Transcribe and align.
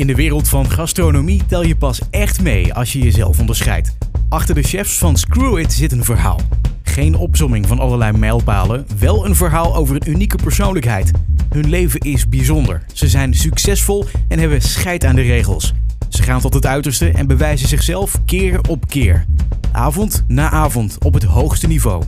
In 0.00 0.06
de 0.06 0.14
wereld 0.14 0.48
van 0.48 0.70
gastronomie 0.70 1.42
tel 1.46 1.64
je 1.64 1.76
pas 1.76 2.00
echt 2.10 2.42
mee 2.42 2.74
als 2.74 2.92
je 2.92 2.98
jezelf 2.98 3.40
onderscheidt. 3.40 3.96
Achter 4.28 4.54
de 4.54 4.62
chefs 4.62 4.98
van 4.98 5.16
Screw 5.16 5.58
It 5.58 5.72
zit 5.72 5.92
een 5.92 6.04
verhaal. 6.04 6.40
Geen 6.82 7.14
opzomming 7.14 7.66
van 7.66 7.78
allerlei 7.78 8.18
mijlpalen, 8.18 8.86
wel 8.98 9.26
een 9.26 9.34
verhaal 9.34 9.76
over 9.76 9.94
een 9.94 10.10
unieke 10.10 10.36
persoonlijkheid. 10.36 11.10
Hun 11.50 11.68
leven 11.68 12.00
is 12.00 12.28
bijzonder. 12.28 12.82
Ze 12.92 13.08
zijn 13.08 13.34
succesvol 13.34 14.04
en 14.28 14.38
hebben 14.38 14.62
scheid 14.62 15.04
aan 15.04 15.14
de 15.14 15.22
regels. 15.22 15.74
Ze 16.08 16.22
gaan 16.22 16.40
tot 16.40 16.54
het 16.54 16.66
uiterste 16.66 17.10
en 17.10 17.26
bewijzen 17.26 17.68
zichzelf 17.68 18.20
keer 18.24 18.60
op 18.68 18.88
keer. 18.88 19.24
Avond 19.72 20.24
na 20.26 20.50
avond 20.50 21.04
op 21.04 21.14
het 21.14 21.24
hoogste 21.24 21.66
niveau. 21.66 22.02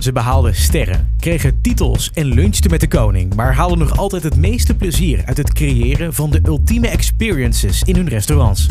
Ze 0.00 0.12
behaalden 0.12 0.54
sterren, 0.54 1.14
kregen 1.18 1.60
titels 1.60 2.10
en 2.10 2.26
lunchten 2.26 2.70
met 2.70 2.80
de 2.80 2.88
koning, 2.88 3.34
maar 3.34 3.54
haalden 3.54 3.78
nog 3.78 3.98
altijd 3.98 4.22
het 4.22 4.36
meeste 4.36 4.76
plezier 4.76 5.22
uit 5.24 5.36
het 5.36 5.52
creëren 5.52 6.14
van 6.14 6.30
de 6.30 6.40
ultieme 6.44 6.88
experiences 6.88 7.82
in 7.82 7.96
hun 7.96 8.08
restaurants. 8.08 8.68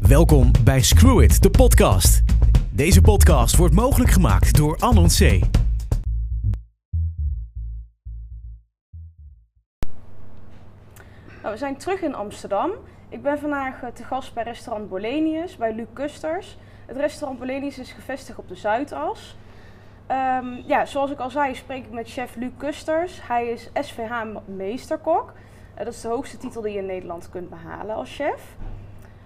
Welkom 0.00 0.50
bij 0.64 0.82
Screw 0.82 1.22
It, 1.22 1.42
de 1.42 1.50
podcast. 1.50 2.22
Deze 2.70 3.00
podcast 3.00 3.56
wordt 3.56 3.74
mogelijk 3.74 4.10
gemaakt 4.10 4.56
door 4.56 4.76
Anon 4.78 5.08
C. 5.08 5.20
Nou, 11.42 11.52
we 11.52 11.56
zijn 11.56 11.76
terug 11.76 12.00
in 12.00 12.14
Amsterdam. 12.14 12.70
Ik 13.08 13.22
ben 13.22 13.38
vandaag 13.38 13.82
eh, 13.82 13.88
te 13.88 14.04
gast 14.04 14.34
bij 14.34 14.44
restaurant 14.44 14.88
Bolenius, 14.88 15.56
bij 15.56 15.74
Luc 15.74 15.86
Kusters. 15.92 16.56
Het 16.86 16.96
restaurant 16.96 17.38
Bolenius 17.38 17.78
is 17.78 17.92
gevestigd 17.92 18.38
op 18.38 18.48
de 18.48 18.54
Zuidas. 18.54 19.36
Ehm, 20.10 20.46
ja, 20.66 20.86
zoals 20.86 21.10
ik 21.10 21.18
al 21.18 21.30
zei, 21.30 21.54
spreek 21.54 21.84
ik 21.84 21.92
met 21.92 22.10
chef 22.10 22.34
Luc 22.34 22.50
Kusters. 22.56 23.26
Hij 23.26 23.48
is 23.48 23.70
SVH 23.74 24.24
Meesterkok. 24.44 25.32
Eh, 25.74 25.84
dat 25.84 25.94
is 25.94 26.00
de 26.00 26.08
hoogste 26.08 26.36
titel 26.36 26.62
die 26.62 26.72
je 26.72 26.78
in 26.78 26.86
Nederland 26.86 27.28
kunt 27.30 27.50
behalen 27.50 27.94
als 27.94 28.14
chef. 28.14 28.56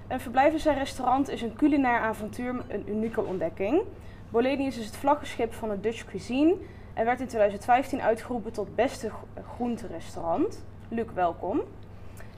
Een 0.08 0.20
verblijf 0.20 0.52
in 0.52 0.60
zijn 0.60 0.78
restaurant 0.78 1.28
is 1.28 1.42
een 1.42 1.56
culinair 1.56 2.00
avontuur, 2.00 2.64
een 2.68 2.88
unieke 2.88 3.24
ontdekking. 3.24 3.82
Bolenius 4.30 4.78
is 4.78 4.86
het 4.86 4.96
vlaggenschip 4.96 5.54
van 5.54 5.68
de 5.68 5.80
Dutch 5.80 6.04
cuisine 6.04 6.56
en 6.94 7.04
werd 7.04 7.20
in 7.20 7.26
2015 7.26 8.02
uitgeroepen 8.02 8.52
tot 8.52 8.74
beste 8.74 9.10
groenterestaurant. 9.54 10.64
Luc, 10.88 11.06
welkom. 11.14 11.60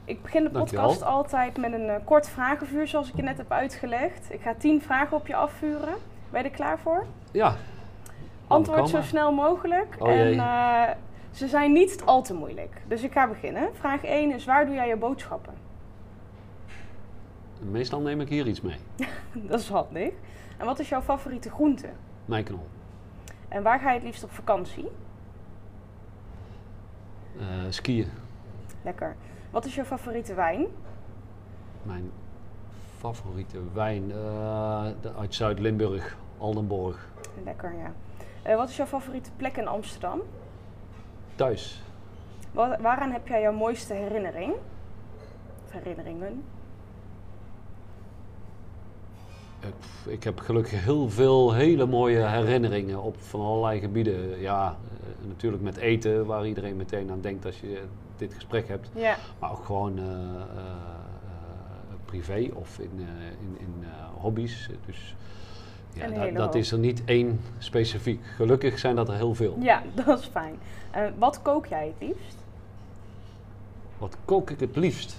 Ik 0.04 0.22
begin 0.22 0.42
de 0.42 0.50
podcast 0.50 1.02
altijd 1.02 1.56
met 1.56 1.72
een 1.72 1.88
eh, 1.88 1.96
kort 2.04 2.28
vragenvuur, 2.28 2.86
zoals 2.86 3.08
ik 3.08 3.16
je 3.16 3.22
net 3.22 3.36
heb 3.36 3.52
uitgelegd. 3.52 4.32
Ik 4.32 4.40
ga 4.40 4.54
tien 4.58 4.82
vragen 4.82 5.16
op 5.16 5.26
je 5.26 5.34
afvuren. 5.34 5.94
Ben 6.30 6.42
je 6.42 6.48
er 6.48 6.54
klaar 6.54 6.78
voor? 6.78 7.06
Ja. 7.32 7.54
Antwoord 8.46 8.88
zo 8.88 9.02
snel 9.02 9.32
mogelijk. 9.32 9.96
Oh 9.98 10.08
en 10.08 10.38
eh, 10.38 10.94
ze 11.30 11.48
zijn 11.48 11.72
niet 11.72 12.02
al 12.04 12.22
te 12.22 12.34
moeilijk. 12.34 12.82
Dus 12.88 13.02
ik 13.02 13.12
ga 13.12 13.28
beginnen. 13.28 13.68
Vraag 13.72 14.04
1 14.04 14.34
is: 14.34 14.44
waar 14.44 14.66
doe 14.66 14.74
jij 14.74 14.88
je 14.88 14.96
boodschappen? 14.96 15.54
Meestal 17.60 18.00
neem 18.00 18.20
ik 18.20 18.28
hier 18.28 18.46
iets 18.46 18.60
mee. 18.60 18.78
Dat 19.48 19.60
is 19.60 19.68
handig. 19.68 20.12
En 20.56 20.66
wat 20.66 20.78
is 20.78 20.88
jouw 20.88 21.02
favoriete 21.02 21.50
groente? 21.50 21.88
Mijkenol. 22.24 22.66
En 23.48 23.62
waar 23.62 23.80
ga 23.80 23.88
je 23.88 23.94
het 23.94 24.04
liefst 24.04 24.24
op 24.24 24.30
vakantie? 24.30 24.88
Eh 27.38 27.44
skiën. 27.68 28.08
Lekker. 28.82 29.16
Wat 29.50 29.64
is 29.64 29.74
jouw 29.74 29.84
favoriete 29.84 30.34
wijn? 30.34 30.66
Mijn 31.82 32.10
favoriete 32.98 33.58
wijn 33.72 34.12
eh, 34.12 34.84
uit 35.18 35.34
Zuid-Limburg, 35.34 36.16
Aldenborg. 36.38 37.08
Lekker, 37.44 37.74
ja. 37.74 37.92
Eh, 38.46 38.56
wat 38.56 38.68
is 38.68 38.76
jouw 38.76 38.86
favoriete 38.86 39.30
plek 39.36 39.56
in 39.56 39.66
Amsterdam? 39.68 40.20
Thuis. 41.34 41.82
Wa- 42.52 42.78
waaraan 42.80 43.10
heb 43.12 43.28
jij 43.28 43.40
jouw 43.40 43.52
mooiste 43.52 43.94
herinnering? 43.94 44.52
Of 45.64 45.72
herinneringen? 45.72 46.42
Ik, 49.60 50.12
ik 50.12 50.24
heb 50.24 50.40
gelukkig 50.40 50.84
heel 50.84 51.08
veel 51.10 51.52
hele 51.52 51.86
mooie 51.86 52.26
herinneringen 52.26 53.02
op 53.02 53.16
van 53.20 53.40
allerlei 53.40 53.80
gebieden. 53.80 54.40
Ja, 54.40 54.76
eh, 55.00 55.26
natuurlijk 55.28 55.62
met 55.62 55.76
eten, 55.76 56.26
waar 56.26 56.46
iedereen 56.46 56.76
meteen 56.76 57.10
aan 57.10 57.20
denkt 57.20 57.44
als 57.46 57.60
je 57.60 57.82
dit 58.16 58.34
gesprek 58.34 58.68
hebt. 58.68 58.90
Ja. 58.94 59.16
Maar 59.38 59.50
ook 59.50 59.64
gewoon 59.64 59.98
eh, 59.98 60.04
eh, 60.04 60.10
eh, 60.10 61.96
privé 62.04 62.48
of 62.54 62.78
in, 62.78 62.90
eh, 62.96 63.26
in, 63.26 63.56
in 63.58 63.74
eh, 63.84 63.88
hobby's. 64.20 64.68
Dus 64.86 65.14
ja, 65.96 66.30
dat, 66.30 66.44
hoop. 66.44 66.54
is 66.54 66.72
er 66.72 66.78
niet 66.78 67.02
één 67.04 67.40
specifiek. 67.58 68.20
Gelukkig 68.36 68.78
zijn 68.78 68.96
dat 68.96 69.08
er 69.08 69.14
heel 69.14 69.34
veel. 69.34 69.56
Ja, 69.60 69.82
dat 70.04 70.18
is 70.18 70.26
fijn. 70.26 70.54
Eh, 70.90 71.02
wat 71.18 71.42
kook 71.42 71.66
jij 71.66 71.86
het 71.86 72.08
liefst? 72.08 72.36
Wat 73.98 74.16
kook 74.24 74.50
ik 74.50 74.60
het 74.60 74.76
liefst? 74.76 75.16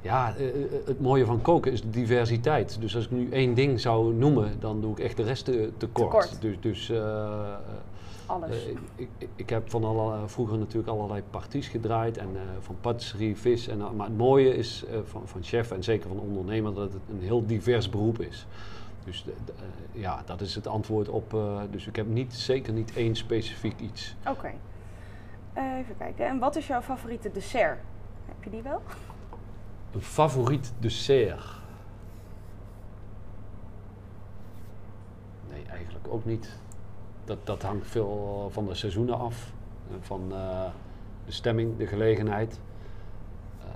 Ja, 0.00 0.34
eh, 0.36 0.48
eh, 0.48 0.54
het 0.84 1.00
mooie 1.00 1.24
van 1.24 1.42
koken 1.42 1.72
is 1.72 1.82
de 1.82 1.90
diversiteit. 1.90 2.80
Dus 2.80 2.96
als 2.96 3.04
ik 3.04 3.10
nu 3.10 3.30
één 3.30 3.54
ding 3.54 3.80
zou 3.80 4.14
noemen, 4.14 4.60
dan 4.60 4.80
doe 4.80 4.92
ik 4.92 4.98
echt 4.98 5.16
de 5.16 5.22
rest 5.22 5.44
te, 5.44 5.72
te 5.76 5.86
kort. 5.86 6.10
kort. 6.10 6.40
Dus, 6.40 6.56
dus 6.60 6.92
Alles. 8.28 8.64
eh, 8.64 8.70
ik, 8.70 9.08
ik, 9.18 9.28
ik 9.34 9.50
heb 9.50 9.70
van 9.70 9.84
alle, 9.84 10.28
vroeger 10.28 10.58
natuurlijk 10.58 10.88
allerlei 10.88 11.22
parties 11.30 11.68
gedraaid. 11.68 12.16
En 12.16 12.28
eh, 12.36 12.40
van 12.60 12.76
patisserie, 12.80 13.36
vis. 13.36 13.68
En, 13.68 13.80
eh, 13.80 13.90
maar 13.90 14.06
het 14.06 14.16
mooie 14.16 14.54
is 14.56 14.84
van, 15.04 15.28
van 15.28 15.42
chef 15.42 15.70
en 15.70 15.82
zeker 15.84 16.08
van 16.08 16.18
ondernemer 16.18 16.74
dat 16.74 16.92
het 16.92 17.02
een 17.10 17.20
heel 17.22 17.46
divers 17.46 17.90
beroep 17.90 18.20
is. 18.20 18.46
Dus 19.04 19.24
de- 19.24 19.34
de, 19.44 19.52
ja, 19.92 20.22
dat 20.26 20.40
is 20.40 20.54
het 20.54 20.66
antwoord 20.66 21.08
op. 21.08 21.36
dus 21.70 21.86
ik 21.86 21.96
heb 21.96 22.06
niet, 22.06 22.34
zeker 22.34 22.72
niet 22.72 22.96
één 22.96 23.14
specifiek 23.16 23.80
iets. 23.80 24.16
Oké. 24.28 24.52
Even 25.54 25.96
kijken. 25.98 26.26
En 26.26 26.38
wat 26.38 26.56
is 26.56 26.66
jouw 26.66 26.80
favoriete 26.82 27.30
dessert? 27.32 27.78
Heb 28.26 28.44
je 28.44 28.50
die 28.50 28.62
wel? 28.62 28.82
Een 29.94 30.00
favoriet 30.02 30.72
dessert? 30.78 31.44
Nee, 35.50 35.62
eigenlijk 35.70 36.06
ook 36.08 36.24
niet. 36.24 36.56
Dat, 37.28 37.46
dat 37.46 37.62
hangt 37.62 37.86
veel 37.86 38.48
van 38.52 38.66
de 38.66 38.74
seizoenen 38.74 39.18
af. 39.18 39.52
En 39.90 40.02
van 40.02 40.32
eh, 40.32 40.64
de 41.24 41.32
stemming, 41.32 41.76
de 41.76 41.86
gelegenheid. 41.86 42.60
Eh, 43.60 43.66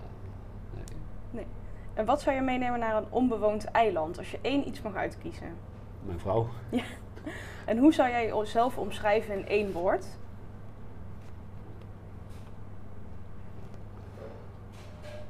nee. 0.71 0.85
Nee. 1.31 1.47
En 1.95 2.05
wat 2.05 2.21
zou 2.21 2.37
je 2.37 2.43
meenemen 2.43 2.79
naar 2.79 2.97
een 2.97 3.07
onbewoond 3.11 3.65
eiland 3.65 4.19
als 4.19 4.31
je 4.31 4.39
één 4.43 4.69
iets 4.69 4.83
mag 4.83 4.95
uitkiezen? 4.95 5.57
Mijn 6.03 6.21
vrouw? 6.21 6.49
En 7.65 7.79
hoe 7.79 7.93
zou 7.93 8.11
jij 8.11 8.27
jezelf 8.27 8.79
omschrijven 8.79 9.39
in 9.39 9.47
één 9.47 9.73
woord? 9.73 10.07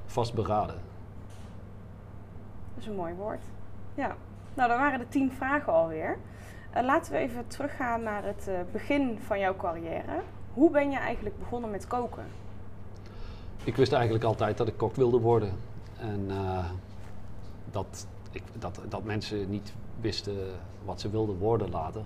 Vastberaden. 0.06 0.80
Dat 2.74 2.82
is 2.82 2.86
een 2.86 2.96
mooi 2.96 3.14
woord. 3.14 3.42
Ja. 3.94 4.16
Nou, 4.54 4.68
dan 4.68 4.78
waren 4.78 4.98
de 4.98 5.08
tien 5.08 5.32
vragen 5.32 5.72
alweer. 5.72 6.18
Eh, 6.72 6.84
laten 6.84 7.12
we 7.12 7.18
even 7.18 7.46
teruggaan 7.46 8.02
naar 8.02 8.24
het 8.24 8.48
eh, 8.48 8.54
begin 8.72 9.18
van 9.26 9.38
jouw 9.38 9.56
carrière. 9.56 10.20
Hoe 10.52 10.70
ben 10.70 10.90
je 10.90 10.98
eigenlijk 10.98 11.38
begonnen 11.38 11.70
met 11.70 11.86
koken? 11.86 12.24
Ik 13.64 13.76
wist 13.76 13.92
eigenlijk 13.92 14.24
altijd 14.24 14.56
dat 14.56 14.68
ik 14.68 14.76
kok 14.76 14.94
wilde 14.94 15.18
worden. 15.18 15.52
En 15.98 16.26
eh, 16.28 16.64
dat, 17.70 18.06
ik, 18.30 18.42
dat, 18.58 18.80
dat 18.88 19.04
mensen 19.04 19.50
niet 19.50 19.72
wisten 20.00 20.36
wat 20.84 21.00
ze 21.00 21.10
wilden 21.10 21.38
worden 21.38 21.70
later. 21.70 22.04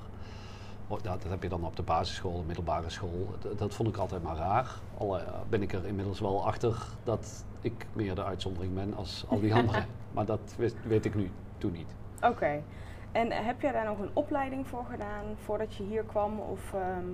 Oh, 0.89 1.03
Dat, 1.03 1.23
dat 1.23 1.31
heb 1.31 1.43
je 1.43 1.49
dan 1.49 1.65
op 1.65 1.77
de 1.77 1.83
basisschool, 1.83 2.37
de 2.37 2.47
middelbare 2.47 2.91
school. 2.91 3.29
Dat, 3.41 3.59
dat 3.59 3.75
vond 3.75 3.89
ik 3.89 3.97
altijd 3.97 4.23
maar 4.23 4.37
raar. 4.37 4.71
Al 4.99 5.19
ben 5.49 5.63
ik 5.63 5.73
er 5.73 5.87
inmiddels 5.87 6.21
wel 6.21 6.47
achter 6.47 6.87
dat 7.05 7.45
ik 7.61 7.87
meer 7.93 8.15
de 8.15 8.25
uitzondering 8.25 8.75
ben 8.75 8.95
als 8.95 9.25
al 9.29 9.41
die 9.41 9.55
anderen. 9.61 9.87
maar 10.13 10.25
dat 10.25 10.55
wist, 10.57 10.75
weet 10.85 11.05
ik 11.05 11.15
nu 11.15 11.31
toen 11.59 11.73
niet. 11.73 11.95
Oké. 12.23 12.63
En 13.17 13.33
heb 13.33 13.61
jij 13.61 13.73
daar 13.73 13.85
nog 13.85 13.99
een 13.99 14.11
opleiding 14.13 14.67
voor 14.67 14.85
gedaan 14.91 15.25
voordat 15.45 15.75
je 15.75 15.83
hier 15.83 16.03
kwam? 16.03 16.41
Of, 16.41 16.73
ehm, 16.75 17.05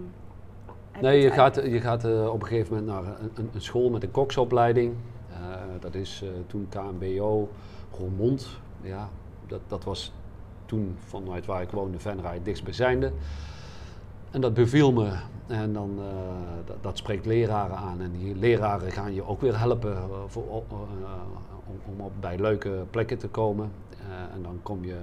Nee, 1.00 1.20
je 1.20 1.30
gaat, 1.30 1.54
je 1.54 1.80
gaat 1.80 2.04
eh, 2.04 2.32
op 2.32 2.42
een 2.42 2.46
gegeven 2.46 2.74
moment 2.74 2.92
naar 2.92 3.20
een, 3.20 3.50
een, 3.54 3.60
school 3.60 3.90
met 3.90 4.02
een 4.02 4.10
koksopleiding. 4.10 4.94
Eh, 5.30 5.36
dat 5.80 5.94
is 5.94 6.22
eh, 6.22 6.28
toen 6.46 6.68
KMBO 6.68 7.48
Roermond. 7.98 8.58
Ja, 8.80 9.08
dat, 9.46 9.60
dat 9.66 9.84
was 9.84 10.12
toen 10.66 10.96
vanuit 11.06 11.46
waar 11.46 11.62
ik 11.62 11.70
woonde, 11.70 11.98
Venray, 11.98 12.34
het 12.34 12.44
dichtstbijzijnde. 12.44 13.12
En 14.30 14.40
dat 14.40 14.54
beviel 14.54 14.92
me. 14.92 15.12
En 15.46 15.72
dan, 15.72 16.00
dat, 16.64 16.82
dat 16.82 16.98
spreekt 16.98 17.26
leraren 17.26 17.76
aan. 17.76 18.00
En 18.00 18.12
die 18.12 18.36
leraren 18.36 18.92
gaan 18.92 19.14
je 19.14 19.26
ook 19.26 19.40
weer 19.40 19.58
helpen 19.58 19.96
voor, 20.26 20.44
om, 20.48 20.64
om 21.84 22.00
op, 22.00 22.12
bij 22.20 22.38
leuke 22.38 22.84
plekken 22.90 23.18
te 23.18 23.28
komen. 23.28 23.72
En 24.34 24.42
dan 24.42 24.60
kom 24.62 24.84
je 24.84 24.96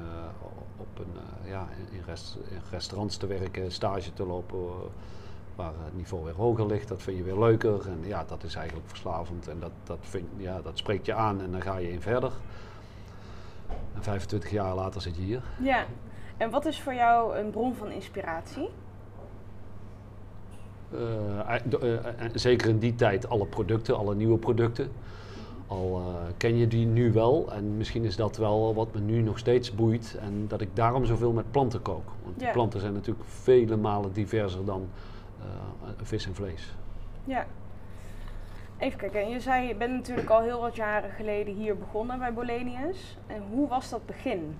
op 0.79 0.99
een, 0.99 1.13
eh, 1.43 1.49
ja, 1.49 1.67
in, 1.91 2.01
rest, 2.05 2.37
in 2.49 2.61
restaurants 2.71 3.17
te 3.17 3.27
werken, 3.27 3.71
stage 3.71 4.13
te 4.13 4.25
lopen. 4.25 4.57
eh, 4.57 4.89
waar 5.59 5.73
het 5.83 5.95
niveau 5.95 6.23
weer 6.23 6.35
hoger 6.35 6.65
ligt. 6.65 6.87
Dat 6.87 7.01
vind 7.01 7.17
je 7.17 7.23
weer 7.23 7.39
leuker. 7.39 7.87
En 7.87 7.99
ja, 8.03 8.23
dat 8.27 8.43
is 8.43 8.55
eigenlijk 8.55 8.87
verslavend. 8.87 9.47
En 9.47 9.59
dat, 9.59 9.71
dat, 9.83 9.97
vind, 10.01 10.27
ja, 10.37 10.61
dat 10.61 10.77
spreekt 10.77 11.05
je 11.05 11.13
aan 11.13 11.41
en 11.41 11.51
dan 11.51 11.61
ga 11.61 11.77
je 11.77 11.91
in 11.91 12.01
verder. 12.01 12.31
En 13.95 14.03
25 14.03 14.49
jaar 14.49 14.75
later 14.75 15.01
zit 15.01 15.15
je 15.15 15.21
hier. 15.21 15.41
Ja. 15.61 15.85
En 16.37 16.49
wat 16.49 16.65
is 16.65 16.81
voor 16.81 16.93
jou 16.93 17.37
een 17.37 17.49
bron 17.49 17.75
van 17.75 17.91
inspiratie? 17.91 18.69
Eh, 20.91 21.55
zeker 22.33 22.69
in 22.69 22.79
die 22.79 22.95
tijd 22.95 23.29
alle 23.29 23.45
producten, 23.45 23.97
alle 23.97 24.15
nieuwe 24.15 24.37
producten. 24.37 24.91
Al 25.69 26.01
eh, 26.05 26.13
ken 26.37 26.57
je 26.57 26.67
die 26.67 26.85
nu 26.85 27.11
wel 27.11 27.51
en 27.53 27.77
misschien 27.77 28.05
is 28.05 28.15
dat 28.15 28.37
wel 28.37 28.73
wat 28.73 28.93
me 28.93 28.99
nu 28.99 29.21
nog 29.21 29.37
steeds 29.37 29.75
boeit 29.75 30.17
en 30.21 30.45
dat 30.47 30.61
ik 30.61 30.75
daarom 30.75 31.05
zoveel 31.05 31.31
met 31.31 31.51
planten 31.51 31.81
kook. 31.81 32.11
Want 32.23 32.41
Ja. 32.41 32.51
planten 32.51 32.79
zijn 32.79 32.93
natuurlijk 32.93 33.29
vele 33.29 33.75
malen 33.77 34.13
diverser 34.13 34.65
dan 34.65 34.89
eh, 35.39 35.45
vis 36.01 36.25
en 36.25 36.35
vlees. 36.35 36.75
Ja. 37.23 37.45
Even 38.77 38.99
kijken, 38.99 39.21
en 39.21 39.29
je 39.29 39.39
zei, 39.39 39.67
je 39.67 39.75
bent 39.75 39.91
natuurlijk 39.93 40.29
al 40.29 40.41
heel 40.41 40.61
wat 40.61 40.75
jaren 40.75 41.09
geleden 41.11 41.53
hier 41.55 41.77
begonnen 41.77 42.19
bij 42.19 42.33
Bolenius. 42.33 43.17
En 43.27 43.43
hoe 43.51 43.67
was 43.67 43.89
dat 43.89 44.05
begin? 44.05 44.57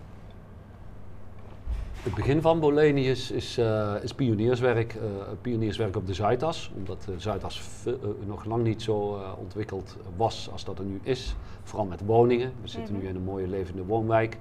Het 2.03 2.13
begin 2.15 2.41
van 2.41 2.59
Bolenius 2.59 3.31
is, 3.31 3.57
eh, 3.57 3.93
is 4.01 4.13
pionierswerk, 4.13 4.93
eh, 4.93 5.01
pionierswerk 5.41 5.95
op 5.95 6.07
de 6.07 6.13
Zuidas, 6.13 6.71
omdat 6.75 7.03
de 7.03 7.19
Zuidas 7.19 7.61
eh, 7.85 7.93
nog 8.25 8.45
lang 8.45 8.63
niet 8.63 8.81
zo 8.81 9.21
ontwikkeld 9.37 9.97
was 10.17 10.49
als 10.51 10.63
dat 10.63 10.79
er 10.79 10.85
nu 10.85 10.99
is. 11.03 11.35
Vooral 11.63 11.85
met 11.87 12.05
woningen. 12.05 12.51
We 12.61 12.67
zitten 12.67 12.93
Mhm. 12.93 13.03
nu 13.03 13.09
in 13.09 13.15
een 13.15 13.23
mooie 13.23 13.47
levende 13.47 13.85
woonwijk. 13.85 14.37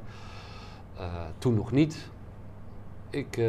Toen 1.39 1.55
nog 1.55 1.73
niet. 1.73 2.11
Ik 3.11 3.41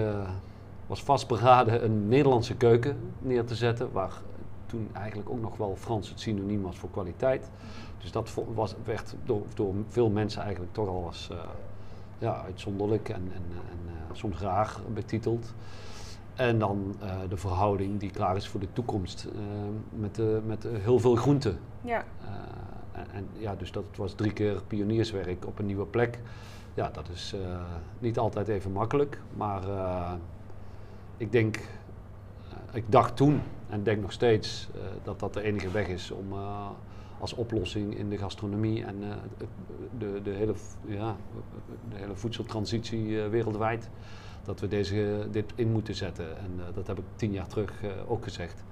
was 0.87 1.03
vastberaden 1.03 1.83
een 1.83 2.07
Nederlandse 2.07 2.55
keuken 2.55 2.97
neer 3.19 3.45
te 3.45 3.55
zetten, 3.55 3.91
waar 3.91 4.21
toen 4.65 4.89
eigenlijk 4.93 5.29
ook 5.29 5.41
nog 5.41 5.57
wel 5.57 5.75
Frans 5.75 6.09
het 6.09 6.19
synoniem 6.19 6.61
was 6.61 6.77
voor 6.77 6.89
kwaliteit. 6.91 7.49
Dus 7.97 8.11
dat 8.11 8.33
was, 8.53 8.75
werd 8.83 9.15
door, 9.25 9.41
door 9.55 9.73
veel 9.87 10.09
mensen 10.09 10.41
eigenlijk 10.41 10.73
toch 10.73 10.87
al 10.87 11.05
als 11.05 11.29
ja, 12.19 12.43
uitzonderlijk 12.43 13.09
en, 13.09 13.31
en, 13.33 13.43
en 13.69 13.79
eh, 13.87 14.15
soms 14.15 14.39
raar 14.39 14.75
betiteld. 14.93 15.53
En 16.35 16.59
dan 16.59 16.95
eh, 16.99 17.15
de 17.29 17.37
verhouding 17.37 17.99
die 17.99 18.11
klaar 18.11 18.35
is 18.35 18.47
voor 18.47 18.59
de 18.59 18.73
toekomst 18.73 19.27
eh, 19.35 19.41
met, 19.89 20.45
met 20.45 20.67
heel 20.69 20.99
veel 20.99 21.15
groenten. 21.15 21.59
Ja, 21.81 22.03
en, 22.91 23.05
en 23.11 23.27
ja, 23.37 23.55
dus 23.55 23.71
dat 23.71 23.85
was 23.95 24.13
drie 24.13 24.33
keer 24.33 24.61
pionierswerk 24.67 25.45
op 25.45 25.59
een 25.59 25.65
nieuwe 25.65 25.85
plek. 25.85 26.19
Ja, 26.73 26.89
dat 26.89 27.09
is 27.09 27.35
niet 27.99 28.17
altijd 28.17 28.47
even 28.47 28.71
makkelijk, 28.71 29.21
maar 29.37 29.61
ik 31.17 31.31
denk, 31.31 31.59
ik 32.71 32.83
dacht 32.91 33.15
toen 33.15 33.41
en 33.69 33.83
denk 33.83 34.01
nog 34.01 34.11
steeds 34.11 34.69
dat 35.03 35.19
dat 35.19 35.33
de 35.33 35.41
enige 35.41 35.71
weg 35.71 35.87
is 35.87 36.11
om 36.11 36.33
als 37.19 37.33
oplossing 37.33 37.97
in 37.97 38.09
de 38.09 38.17
gastronomie 38.17 38.85
en 38.85 38.95
eh, 39.03 39.09
de, 39.97 40.21
de, 40.23 40.29
hele, 40.31 40.53
ja, 40.85 41.15
de 41.89 41.95
hele 41.95 42.15
voedseltransitie 42.15 43.21
eh, 43.23 43.29
wereldwijd, 43.29 43.89
dat 44.43 44.59
we 44.59 44.67
deze, 44.67 45.27
dit 45.31 45.53
in 45.55 45.71
moeten 45.71 45.95
zetten. 45.95 46.37
En 46.37 46.51
eh, 46.57 46.75
dat 46.75 46.87
heb 46.87 46.97
ik 46.97 47.03
tien 47.15 47.31
jaar 47.31 47.47
terug 47.47 47.73
ook 48.07 48.23
gezegd. 48.23 48.63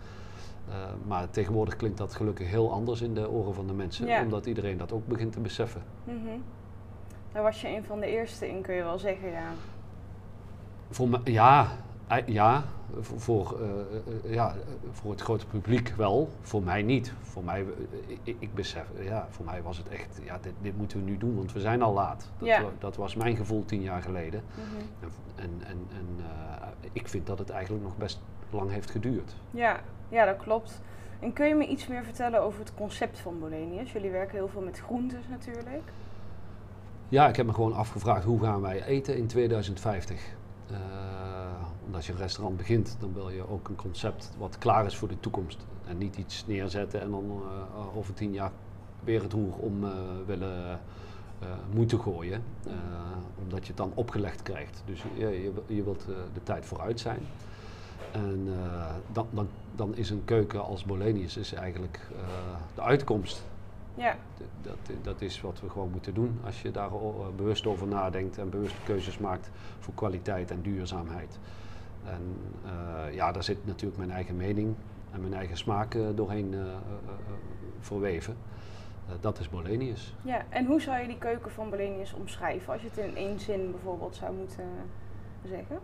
Maar 1.07 1.29
tegenwoordig 1.29 1.75
klinkt 1.75 1.97
dat 1.97 2.15
gelukkig 2.15 2.49
heel 2.49 2.71
anders 2.71 3.01
in 3.01 3.13
de 3.13 3.29
oren 3.29 3.53
van 3.53 3.67
de 3.67 3.73
mensen, 3.73 4.07
Ja. 4.07 4.21
omdat 4.21 4.45
iedereen 4.45 4.77
dat 4.77 4.91
ook 4.91 5.07
begint 5.07 5.31
te 5.31 5.39
beseffen. 5.39 5.81
mhm. 6.03 6.39
daar 7.31 7.43
was 7.43 7.61
je 7.61 7.67
een 7.67 7.83
van 7.83 7.99
de 7.99 8.07
eerste 8.07 8.49
in, 8.49 8.61
kun 8.61 8.75
je 8.75 8.83
wel 8.83 8.99
zeggen, 8.99 9.29
ja. 9.29 9.51
Voor 10.89 11.09
me, 11.09 11.19
ja, 11.23 11.67
ja, 12.25 12.63
voor, 13.01 13.59
eh, 13.61 13.69
eh, 14.25 14.33
ja, 14.33 14.49
eh, 14.51 14.55
voor 14.91 15.11
het 15.11 15.21
grote 15.21 15.45
publiek 15.45 15.93
wel, 15.97 16.29
voor 16.41 16.63
mij 16.63 16.81
niet. 16.83 17.13
Voor 17.21 17.43
mij, 17.43 17.61
eh, 17.61 18.17
ik, 18.23 18.35
ik 18.39 18.53
besef, 18.53 18.85
ja, 19.01 19.27
voor 19.29 19.45
mij 19.45 19.61
was 19.61 19.77
het 19.77 19.89
echt, 19.89 20.19
ja, 20.23 20.37
dit, 20.41 20.53
dit 20.61 20.77
moeten 20.77 20.99
we 21.03 21.09
nu 21.09 21.17
doen, 21.17 21.35
want 21.35 21.53
we 21.53 21.59
zijn 21.59 21.81
al 21.81 21.93
laat. 21.93 22.29
Dat, 22.37 22.47
Ja. 22.47 22.63
dat 22.79 22.95
was 22.95 23.15
mijn 23.15 23.35
gevoel 23.35 23.65
tien 23.65 23.81
jaar 23.81 24.01
geleden. 24.01 24.43
Mhm. 24.53 24.83
En, 24.99 25.09
en, 25.35 25.67
en, 25.67 25.87
en 25.97 26.25
eh, 26.25 26.67
ik 26.91 27.07
vind 27.07 27.27
dat 27.27 27.39
het 27.39 27.49
eigenlijk 27.49 27.83
nog 27.83 27.97
best 27.97 28.19
lang 28.49 28.71
heeft 28.71 28.89
geduurd. 28.91 29.35
Ja, 29.51 29.79
ja, 30.09 30.25
dat 30.25 30.37
klopt. 30.37 30.81
En 31.19 31.33
kun 31.33 31.47
je 31.47 31.55
me 31.55 31.67
iets 31.67 31.87
meer 31.87 32.03
vertellen 32.03 32.41
over 32.41 32.59
het 32.59 32.73
concept 32.73 33.19
van 33.19 33.39
Bolenius? 33.39 33.91
Jullie 33.91 34.11
werken 34.11 34.35
heel 34.35 34.47
veel 34.47 34.61
met 34.61 34.79
groentes 34.79 35.27
natuurlijk. 35.29 35.91
Ja, 37.09 37.27
ik 37.27 37.35
heb 37.35 37.45
me 37.45 37.53
gewoon 37.53 37.73
afgevraagd 37.73 38.23
hoe 38.23 38.41
gaan 38.41 38.61
wij 38.61 38.83
eten 38.83 39.17
in 39.17 39.27
2050. 39.27 40.35
Eh, 40.71 40.77
want 41.87 41.95
als 41.95 42.05
je 42.07 42.11
een 42.13 42.17
restaurant 42.19 42.57
begint, 42.57 42.97
dan 42.99 43.13
wil 43.13 43.29
je 43.29 43.49
ook 43.49 43.67
een 43.67 43.75
concept 43.75 44.31
wat 44.37 44.57
klaar 44.57 44.85
is 44.85 44.97
voor 44.97 45.07
de 45.07 45.19
toekomst. 45.19 45.65
En 45.87 45.97
niet 45.97 46.17
iets 46.17 46.45
neerzetten 46.47 47.01
en 47.01 47.11
dan 47.11 47.41
eh, 47.75 47.97
over 47.97 48.13
tien 48.13 48.33
jaar 48.33 48.51
weer 49.03 49.21
het 49.21 49.33
roer 49.33 49.53
om 49.53 49.83
eh, 49.83 49.89
willen 50.25 50.79
eh, 51.39 51.47
moeten 51.73 51.99
gooien. 51.99 52.43
Eh, 52.67 52.73
omdat 53.43 53.61
je 53.61 53.67
het 53.67 53.77
dan 53.77 53.91
opgelegd 53.93 54.41
krijgt. 54.43 54.83
Dus 54.85 55.03
je, 55.15 55.25
je, 55.25 55.51
je 55.75 55.83
wilt 55.83 56.05
eh, 56.09 56.15
de 56.33 56.43
tijd 56.43 56.65
vooruit 56.65 56.99
zijn. 56.99 57.19
En 58.11 58.47
eh, 58.47 58.93
dan, 59.11 59.27
dan, 59.31 59.47
dan 59.75 59.95
is 59.95 60.09
een 60.09 60.21
keuken 60.25 60.63
als 60.63 60.83
Bolenius 60.83 61.37
is 61.37 61.53
eigenlijk 61.53 61.99
eh, 62.11 62.17
de 62.75 62.81
uitkomst. 62.81 63.43
Ja, 63.95 64.15
Dat, 64.61 64.77
dat 65.01 65.21
is 65.21 65.41
wat 65.41 65.61
we 65.61 65.69
gewoon 65.69 65.91
moeten 65.91 66.13
doen 66.13 66.39
als 66.45 66.61
je 66.61 66.71
daar 66.71 66.91
eh, 66.91 67.27
bewust 67.35 67.67
over 67.67 67.87
nadenkt 67.87 68.37
en 68.37 68.49
bewuste 68.49 68.77
keuzes 68.85 69.17
maakt 69.17 69.49
voor 69.79 69.93
kwaliteit 69.93 70.51
en 70.51 70.61
duurzaamheid. 70.61 71.39
En 72.07 72.37
eh, 72.65 73.13
ja, 73.13 73.31
daar 73.31 73.43
zit 73.43 73.65
natuurlijk 73.65 73.97
mijn 73.97 74.11
eigen 74.11 74.37
mening 74.37 74.75
en 75.11 75.21
mijn 75.21 75.33
eigen 75.33 75.57
smaak 75.57 75.95
eh, 75.95 76.01
doorheen 76.15 76.53
eh, 76.53 76.59
verweven. 77.79 78.35
Dat 79.19 79.39
is 79.39 79.49
Bolenius. 79.49 80.15
ja. 80.21 80.45
En 80.49 80.65
hoe 80.65 80.81
zou 80.81 81.01
je 81.01 81.07
die 81.07 81.17
keuken 81.17 81.51
van 81.51 81.69
Bolenius 81.69 82.13
omschrijven? 82.13 82.73
Als 82.73 82.81
je 82.81 82.87
het 82.87 82.97
in 82.97 83.15
één 83.15 83.39
zin 83.39 83.71
bijvoorbeeld 83.71 84.15
zou 84.15 84.33
moeten 84.33 84.65
zeggen. 85.45 85.79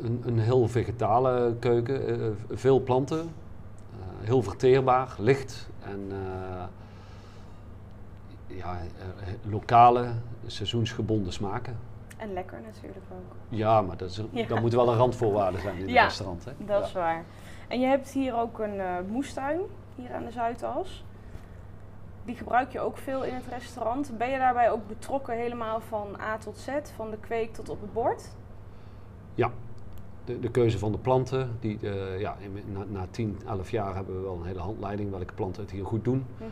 Een, 0.00 0.22
een 0.24 0.38
heel 0.38 0.68
vegetale 0.68 1.54
keuken, 1.58 2.36
veel 2.50 2.80
planten, 2.82 3.30
heel 4.20 4.42
verteerbaar, 4.42 5.14
licht 5.18 5.68
en 5.80 6.12
ja, 8.46 8.78
lokale, 9.48 10.08
seizoensgebonden 10.46 11.32
smaken. 11.32 11.76
En 12.18 12.32
lekker 12.32 12.60
natuurlijk 12.64 13.04
ook. 13.12 13.36
Ja, 13.48 13.82
maar 13.82 13.96
dat, 13.96 14.10
is, 14.10 14.22
Ja. 14.30 14.46
dat 14.46 14.60
moet 14.60 14.72
wel 14.72 14.88
een 14.88 14.96
randvoorwaarde 14.96 15.58
zijn 15.58 15.78
in 15.78 15.88
Ja, 15.88 16.02
restaurant. 16.04 16.44
Hè? 16.44 16.52
Dat 16.58 16.78
Ja. 16.80 16.84
is 16.86 16.92
waar. 16.92 17.24
En 17.68 17.80
je 17.80 17.86
hebt 17.86 18.10
hier 18.10 18.34
ook 18.40 18.58
een 18.58 18.80
eh, 18.80 18.94
moestuin, 19.08 19.60
hier 19.94 20.12
aan 20.12 20.24
de 20.24 20.30
Zuidas. 20.30 21.04
Die 22.24 22.36
gebruik 22.36 22.72
je 22.72 22.80
ook 22.80 22.96
veel 22.96 23.24
in 23.24 23.34
het 23.34 23.46
restaurant. 23.46 24.18
Ben 24.18 24.30
je 24.30 24.38
daarbij 24.38 24.70
ook 24.70 24.88
betrokken 24.88 25.34
helemaal 25.36 25.80
van 25.80 26.20
A 26.20 26.36
tot 26.38 26.58
Z, 26.58 26.68
van 26.96 27.10
de 27.10 27.16
kweek 27.18 27.54
tot 27.54 27.68
op 27.68 27.80
het 27.80 27.92
bord? 27.92 28.28
Ja, 29.34 29.50
de, 30.24 30.40
de 30.40 30.50
keuze 30.50 30.78
van 30.78 30.92
de 30.92 30.98
planten. 30.98 31.56
Die, 31.60 31.78
eh, 31.82 32.20
ja, 32.20 32.36
na, 32.66 32.84
na 32.88 33.06
10, 33.10 33.38
11 33.46 33.70
jaar 33.70 33.94
hebben 33.94 34.16
we 34.16 34.22
wel 34.22 34.34
een 34.34 34.46
hele 34.46 34.60
handleiding 34.60 35.10
welke 35.10 35.34
planten 35.34 35.62
het 35.62 35.70
hier 35.70 35.84
goed 35.86 36.04
doen. 36.04 36.26
Mhm. 36.36 36.48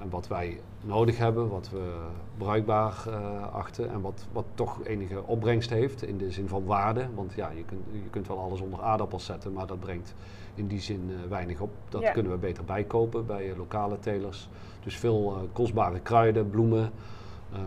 En 0.00 0.10
wat 0.10 0.28
wij 0.28 0.60
nodig 0.80 1.18
hebben, 1.18 1.48
wat 1.48 1.70
we 1.70 1.92
bruikbaar 2.38 2.94
eh, 3.08 3.54
achten 3.54 3.90
en 3.90 4.00
wat, 4.00 4.26
wat 4.32 4.44
toch 4.54 4.84
enige 4.84 5.22
opbrengst 5.26 5.70
heeft 5.70 6.02
in 6.02 6.18
de 6.18 6.30
zin 6.30 6.48
van 6.48 6.64
waarde. 6.64 7.06
Want 7.14 7.32
ja, 7.34 7.50
je 7.50 7.64
kunt, 7.64 7.80
je 7.92 8.10
kunt 8.10 8.26
wel 8.26 8.38
alles 8.38 8.60
onder 8.60 8.80
aardappels 8.82 9.24
zetten, 9.24 9.52
maar 9.52 9.66
dat 9.66 9.80
brengt 9.80 10.14
in 10.54 10.66
die 10.66 10.80
zin 10.80 11.10
eh, 11.10 11.28
weinig 11.28 11.60
op. 11.60 11.70
Dat 11.88 12.02
Ja. 12.02 12.10
kunnen 12.10 12.32
we 12.32 12.38
beter 12.38 12.64
bijkopen 12.64 13.26
bij 13.26 13.50
eh, 13.50 13.56
lokale 13.56 13.98
telers. 13.98 14.48
Dus 14.82 14.96
veel 14.96 15.34
eh, 15.36 15.42
kostbare 15.52 16.00
kruiden, 16.00 16.50
bloemen, 16.50 16.90
eh, 17.52 17.58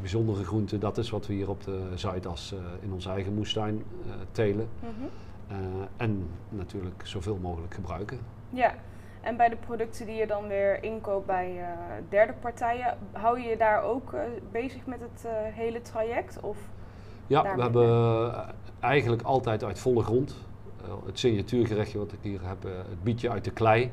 bijzondere 0.00 0.44
groenten. 0.44 0.80
Dat 0.80 0.98
is 0.98 1.10
wat 1.10 1.26
we 1.26 1.32
hier 1.34 1.48
op 1.50 1.64
de 1.64 1.80
Zuidas 1.94 2.52
eh, 2.52 2.58
in 2.80 2.92
onze 2.92 3.10
eigen 3.10 3.34
moestuin 3.34 3.82
eh, 4.06 4.12
telen. 4.32 4.68
Mhm. 4.80 4.90
Eh, 5.48 5.56
en 5.96 6.26
natuurlijk 6.48 7.06
zoveel 7.06 7.38
mogelijk 7.42 7.74
gebruiken. 7.74 8.18
Ja, 8.50 8.74
en 9.22 9.36
bij 9.36 9.48
de 9.48 9.56
producten 9.56 10.06
die 10.06 10.14
je 10.14 10.26
dan 10.26 10.48
weer 10.48 10.82
inkoopt 10.82 11.26
bij 11.26 11.58
eh, 11.58 11.68
derde 12.08 12.32
partijen, 12.32 12.98
hou 13.12 13.40
je 13.40 13.48
je 13.48 13.56
daar 13.56 13.82
ook 13.82 14.12
eh, 14.12 14.20
bezig 14.50 14.86
met 14.86 15.00
het 15.00 15.24
eh, 15.24 15.32
hele 15.34 15.82
traject? 15.82 16.40
Of? 16.40 16.56
Ja, 17.26 17.42
we 17.42 17.48
ben 17.48 17.60
hebben 17.60 18.54
eigenlijk 18.80 19.22
altijd 19.22 19.64
uit 19.64 19.78
volle 19.78 20.02
grond. 20.02 20.36
Het 21.06 21.18
signatuurgerechtje 21.18 21.98
wat 21.98 22.12
ik 22.12 22.18
hier 22.22 22.40
heb, 22.42 22.62
het 22.62 23.02
bietje 23.02 23.30
uit 23.30 23.44
de 23.44 23.50
klei 23.50 23.90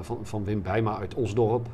van, 0.00 0.18
van 0.22 0.44
Wim 0.44 0.62
Bijma 0.62 0.98
uit 0.98 1.14
Osdorp. 1.14 1.66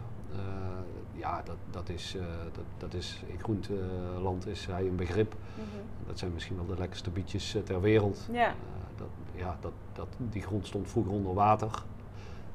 Ja, 1.13 1.43
dat, 1.45 1.57
dat, 1.71 1.89
is, 1.89 2.17
dat, 2.53 2.65
dat 2.79 2.95
is 2.95 3.23
in 3.27 3.39
groenteland 3.39 4.47
is 4.47 4.67
hij 4.67 4.87
een 4.87 4.97
begrip. 4.97 5.35
Mhm. 5.55 6.07
Dat 6.07 6.19
zijn 6.19 6.33
misschien 6.33 6.57
wel 6.57 6.67
de 6.67 6.79
lekkerste 6.79 7.11
bietjes 7.11 7.57
ter 7.65 7.81
wereld. 7.81 8.29
Ja, 8.33 8.55
dat, 8.97 9.09
ja, 9.35 9.57
dat, 9.61 9.73
dat, 9.93 10.09
die 10.19 10.43
grond 10.43 10.67
stond 10.67 10.91
vroeger 10.91 11.13
onder 11.13 11.35
water. 11.35 11.71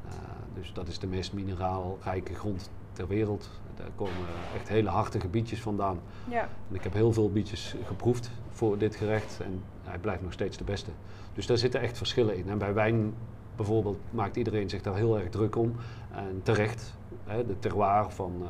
Eh, 0.08 0.14
dus 0.54 0.74
dat 0.74 0.88
is 0.88 1.00
de 1.00 1.08
meest 1.08 1.34
mineraalrijke 1.34 2.34
grond 2.34 2.70
ter 2.94 3.08
wereld. 3.08 3.50
Daar 3.76 3.90
komen 3.96 4.26
echt 4.56 4.68
hele 4.68 4.90
hartige 4.90 5.28
bietjes 5.28 5.62
vandaan. 5.62 6.00
ja, 6.30 6.42
En 6.42 6.76
ik 6.76 6.84
heb 6.84 6.94
heel 6.94 7.14
veel 7.14 7.32
bietjes 7.32 7.76
geproefd 7.86 8.32
voor 8.50 8.78
dit 8.78 8.96
gerecht 8.96 9.40
en 9.44 9.64
hij 9.84 9.98
blijft 9.98 10.22
nog 10.22 10.34
steeds 10.34 10.58
de 10.58 10.64
beste. 10.64 10.92
Dus 11.34 11.46
daar 11.46 11.58
zitten 11.58 11.82
echt 11.82 11.98
verschillen 11.98 12.38
in. 12.38 12.50
En 12.50 12.58
bij 12.58 12.74
wijn 12.74 13.14
bijvoorbeeld 13.56 13.98
maakt 14.10 14.36
iedereen 14.36 14.70
zich 14.70 14.82
daar 14.82 14.96
heel 14.96 15.20
erg 15.20 15.30
druk 15.30 15.56
om. 15.56 15.76
En 16.12 16.40
terecht, 16.44 16.96
hè, 17.24 17.46
de 17.46 17.60
terroir 17.60 18.12
van 18.12 18.34
eh, 18.42 18.50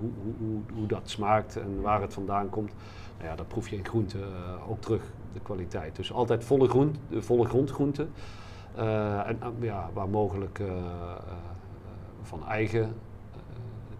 hoe, 0.00 0.10
hoe, 0.38 0.60
hoe, 0.74 0.86
dat 0.86 1.10
smaakt 1.10 1.56
en 1.56 1.80
waar 1.80 2.00
het 2.00 2.14
vandaan 2.14 2.50
komt. 2.50 2.72
Nou 3.16 3.30
ja, 3.30 3.36
dat 3.36 3.48
proef 3.48 3.68
je 3.68 3.76
in 3.76 3.84
groente 3.84 4.18
eh, 4.18 4.70
ook 4.70 4.80
terug, 4.80 5.02
de 5.32 5.40
kwaliteit. 5.40 5.96
Dus 5.96 6.12
altijd 6.12 6.44
volle, 6.44 6.68
groent, 6.68 6.98
eh, 7.10 7.20
volle 7.20 7.44
grondgroenten. 7.44 8.10
Eh, 8.74 9.28
en 9.28 9.38
eh, 9.42 9.48
ja, 9.60 9.90
waar 9.92 10.08
mogelijk 10.08 10.58
eh, 10.58 10.66
van 12.22 12.46
eigen 12.46 12.94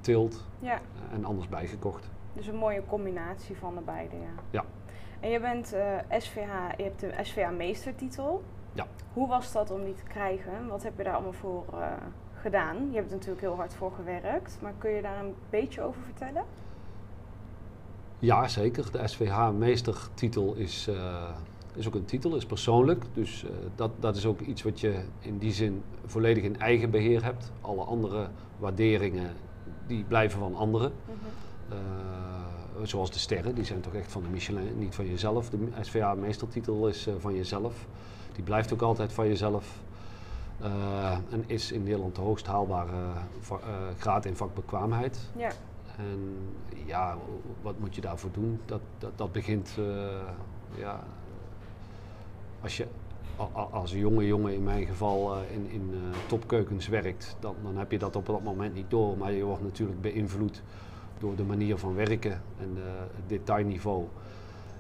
teelt 0.01 0.47
Ja, 0.59 0.81
en 1.13 1.25
anders 1.25 1.49
bijgekocht. 1.49 2.11
dus 2.33 2.47
een 2.47 2.57
mooie 2.57 2.83
combinatie 2.87 3.57
van 3.57 3.75
de 3.75 3.81
beide, 3.81 4.17
ja. 4.17 4.43
Ja. 4.51 4.65
En 5.21 5.31
je 5.31 5.41
bent 5.41 5.67
SVH, 6.19 6.51
je 6.77 6.83
hebt 6.83 7.01
de 7.01 7.13
SVH 7.23 7.51
meestertitel. 7.57 8.43
Ja. 8.73 8.87
Hoe 9.13 9.29
was 9.29 9.53
dat 9.53 9.71
om 9.71 9.85
die 9.85 9.95
te 9.95 10.03
krijgen? 10.03 10.69
Wat 10.69 10.83
heb 10.83 10.97
je 10.97 11.05
daar 11.05 11.15
allemaal 11.15 11.33
voor 11.33 11.65
gedaan? 12.35 12.77
Je 12.91 12.97
hebt 12.97 13.11
er 13.11 13.17
natuurlijk 13.17 13.41
heel 13.41 13.57
hard 13.57 13.75
voor 13.75 13.93
gewerkt, 13.93 14.59
maar 14.63 14.73
kun 14.79 14.91
je 14.91 15.03
daar 15.03 15.25
een 15.25 15.35
beetje 15.51 15.83
over 15.83 16.03
vertellen? 16.03 16.45
Ja, 18.19 18.49
zeker. 18.49 18.93
De 18.93 19.09
SVH-meestertitel 19.09 20.55
is, 20.55 20.91
is 21.81 21.87
ook 21.87 21.95
een 21.95 22.05
titel, 22.05 22.37
is 22.37 22.47
persoonlijk. 22.47 23.05
Dus 23.13 23.45
eh, 23.45 23.51
dat, 23.75 23.91
dat 24.01 24.17
is 24.17 24.27
ook 24.27 24.41
iets 24.41 24.63
wat 24.63 24.81
je 24.81 25.01
in 25.19 25.39
die 25.39 25.53
zin 25.53 25.83
volledig 26.07 26.45
in 26.45 26.59
eigen 26.59 26.91
beheer 26.91 27.25
hebt. 27.25 27.53
Alle 27.61 27.83
andere 27.83 28.29
waarderingen, 28.59 29.31
die 29.87 30.05
blijven 30.05 30.39
van 30.39 30.55
anderen. 30.55 30.93
Eh, 31.69 31.77
zoals 32.83 33.11
de 33.11 33.19
sterren, 33.19 33.55
die 33.55 33.65
zijn 33.65 33.81
toch 33.81 33.95
echt 33.95 34.13
van 34.13 34.23
de 34.23 34.29
Michelin, 34.29 34.79
niet 34.79 34.95
van 34.95 35.07
jezelf. 35.07 35.51
De 35.51 35.69
SVH-meestertitel 35.81 36.89
is 36.89 37.07
eh, 37.07 37.15
van 37.19 37.35
jezelf. 37.35 37.87
Die 38.33 38.45
blijft 38.45 38.73
ook 38.73 38.83
altijd 38.83 39.13
van 39.13 39.27
jezelf. 39.27 39.83
En 41.31 41.45
is 41.47 41.73
in 41.73 41.83
Nederland 41.83 42.15
de 42.15 42.21
hoogst 42.21 42.47
haalbare 42.47 42.93
graad 43.99 44.25
in 44.25 44.37
vakbekwaamheid. 44.37 45.19
Ja, 45.37 45.51
En 45.97 46.37
ja, 46.87 47.17
wat 47.63 47.79
moet 47.79 47.95
je 47.95 48.01
daarvoor 48.01 48.31
doen? 48.33 48.61
Dat, 48.65 48.81
dat, 48.99 49.11
dat 49.17 49.33
begint, 49.33 49.79
ja, 50.77 51.05
als 52.63 52.77
je 52.77 52.87
als 53.71 53.93
jonge 53.93 54.27
jongen 54.27 54.55
in 54.55 54.63
mijn 54.63 54.87
geval 54.87 55.35
eh, 55.35 55.55
in, 55.55 55.71
in 55.71 55.91
eh, 55.93 56.19
topkeukens 56.29 56.89
werkt, 56.89 57.37
dan, 57.41 57.55
dan 57.63 57.77
heb 57.77 57.91
je 57.91 57.99
dat 57.99 58.17
op 58.17 58.27
dat 58.27 58.43
moment 58.43 58.75
niet 58.75 58.91
door. 58.91 59.19
Maar 59.19 59.33
je 59.33 59.45
wordt 59.45 59.63
natuurlijk 59.63 60.01
beïnvloed 60.01 60.63
door 61.19 61.37
de 61.37 61.43
manier 61.43 61.79
van 61.79 61.95
werken 61.95 62.43
en 62.59 62.77
het 63.15 63.29
detailniveau. 63.29 64.05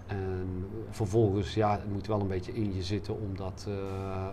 En 0.07 0.67
vervolgens, 0.91 1.55
ja, 1.55 1.73
het 1.73 1.93
moet 1.93 2.07
wel 2.07 2.21
een 2.21 2.29
beetje 2.29 2.53
in 2.53 2.75
je 2.75 2.83
zitten 2.83 3.21
om, 3.21 3.37
dat, 3.37 3.67
eh, 3.69 4.27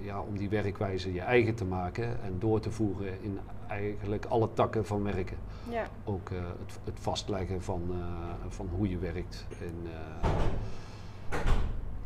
ja, 0.00 0.20
om 0.20 0.36
die 0.36 0.48
werkwijze 0.48 1.12
je 1.12 1.20
eigen 1.20 1.54
te 1.54 1.64
maken 1.64 2.22
en 2.22 2.36
door 2.38 2.60
te 2.60 2.70
voeren 2.70 3.22
in 3.22 3.38
eigenlijk 3.68 4.24
alle 4.24 4.48
takken 4.54 4.86
van 4.86 5.02
werken 5.02 5.36
ja, 5.70 5.86
ook 6.04 6.28
het, 6.30 6.78
het 6.84 7.00
vastleggen 7.00 7.62
van, 7.62 7.82
van 8.48 8.68
hoe 8.76 8.88
je 8.90 8.98
werkt. 8.98 9.46
En, 9.60 9.74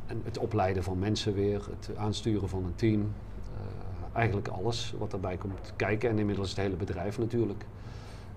en 0.07 0.21
het 0.25 0.39
opleiden 0.39 0.83
van 0.83 0.99
mensen 0.99 1.35
weer, 1.35 1.63
het 1.71 1.97
aansturen 1.97 2.49
van 2.49 2.65
een 2.65 2.75
team. 2.75 3.01
eh, 3.01 4.17
eigenlijk 4.17 4.49
alles 4.49 4.95
wat 4.99 5.11
daarbij 5.11 5.37
komt 5.37 5.73
kijken 5.77 6.11
en 6.11 6.19
inmiddels 6.19 6.49
het 6.49 6.59
hele 6.59 6.77
bedrijf 6.77 7.19
natuurlijk. 7.19 7.65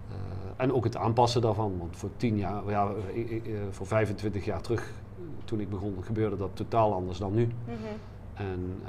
Eh, 0.09 0.15
en 0.57 0.73
ook 0.73 0.83
het 0.83 0.95
aanpassen 0.97 1.41
daarvan, 1.41 1.77
want 1.77 1.97
voor 1.97 2.09
10 2.17 2.37
jaar, 2.37 2.69
ja, 2.69 2.91
eh, 3.15 3.41
voor 3.69 3.87
25 3.87 4.45
jaar 4.45 4.61
terug, 4.61 4.93
toen 5.45 5.59
ik 5.59 5.69
begon, 5.69 5.95
gebeurde 6.01 6.37
dat 6.37 6.49
totaal 6.53 6.93
anders 6.93 7.17
dan 7.17 7.33
nu. 7.33 7.47
mhm, 7.65 7.75
En 8.33 8.81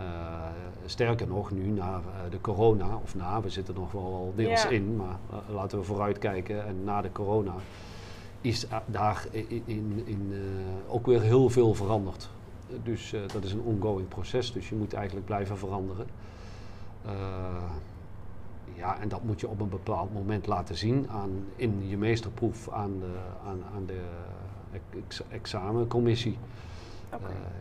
sterker 0.86 1.26
nog, 1.26 1.50
nu 1.50 1.66
na 1.66 2.00
de 2.30 2.40
corona, 2.40 2.96
of 3.02 3.14
na, 3.14 3.40
we 3.40 3.50
zitten 3.50 3.74
nog 3.74 3.92
wel 3.92 4.32
deels 4.36 4.66
in, 4.66 4.96
maar 4.96 5.18
laten 5.48 5.78
we 5.78 5.84
vooruitkijken. 5.84 6.66
En 6.66 6.84
na 6.84 7.00
de 7.00 7.12
corona 7.12 7.54
is 8.40 8.66
daar 8.86 9.26
in, 9.30 9.62
in, 9.64 10.02
in, 10.04 10.32
ook 10.88 11.06
weer 11.06 11.20
heel 11.20 11.48
veel 11.50 11.74
veranderd. 11.74 12.30
Dus 12.82 13.12
eh, 13.12 13.20
dat 13.32 13.44
is 13.44 13.52
een 13.52 13.60
ongoing 13.60 14.08
proces, 14.08 14.52
dus 14.52 14.68
je 14.68 14.74
moet 14.74 14.92
eigenlijk 14.92 15.26
blijven 15.26 15.58
veranderen. 15.58 16.06
Eh, 17.04 17.12
ja, 18.74 18.98
en 19.00 19.08
dat 19.08 19.22
moet 19.22 19.40
je 19.40 19.48
op 19.48 19.60
een 19.60 19.68
bepaald 19.68 20.12
moment 20.12 20.46
laten 20.46 20.76
zien 20.76 21.08
aan, 21.08 21.44
in 21.56 21.88
je 21.88 21.96
meesterproef 21.96 22.68
aan 22.68 22.98
de, 22.98 23.18
aan, 23.46 23.62
aan 23.74 23.86
de 23.86 24.00
ex- 24.96 25.22
examencommissie. 25.28 26.38
Eh, 27.10 27.18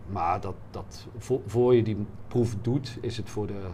maar 0.07 0.41
dat, 0.41 0.55
dat 0.71 1.07
voor, 1.17 1.41
voor 1.45 1.75
je 1.75 1.83
die 1.83 2.05
proef 2.27 2.55
doet, 2.61 2.97
is 3.01 3.17
het 3.17 3.29
voor 3.29 3.47
de 3.47 3.67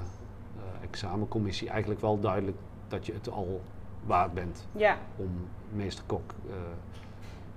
examencommissie 0.81 1.69
eigenlijk 1.69 2.01
wel 2.01 2.19
duidelijk 2.19 2.57
dat 2.87 3.05
je 3.05 3.13
het 3.13 3.29
al 3.29 3.61
waard 4.05 4.33
bent 4.33 4.67
ja, 4.71 4.97
om 5.15 5.29
meesterkok 5.73 6.33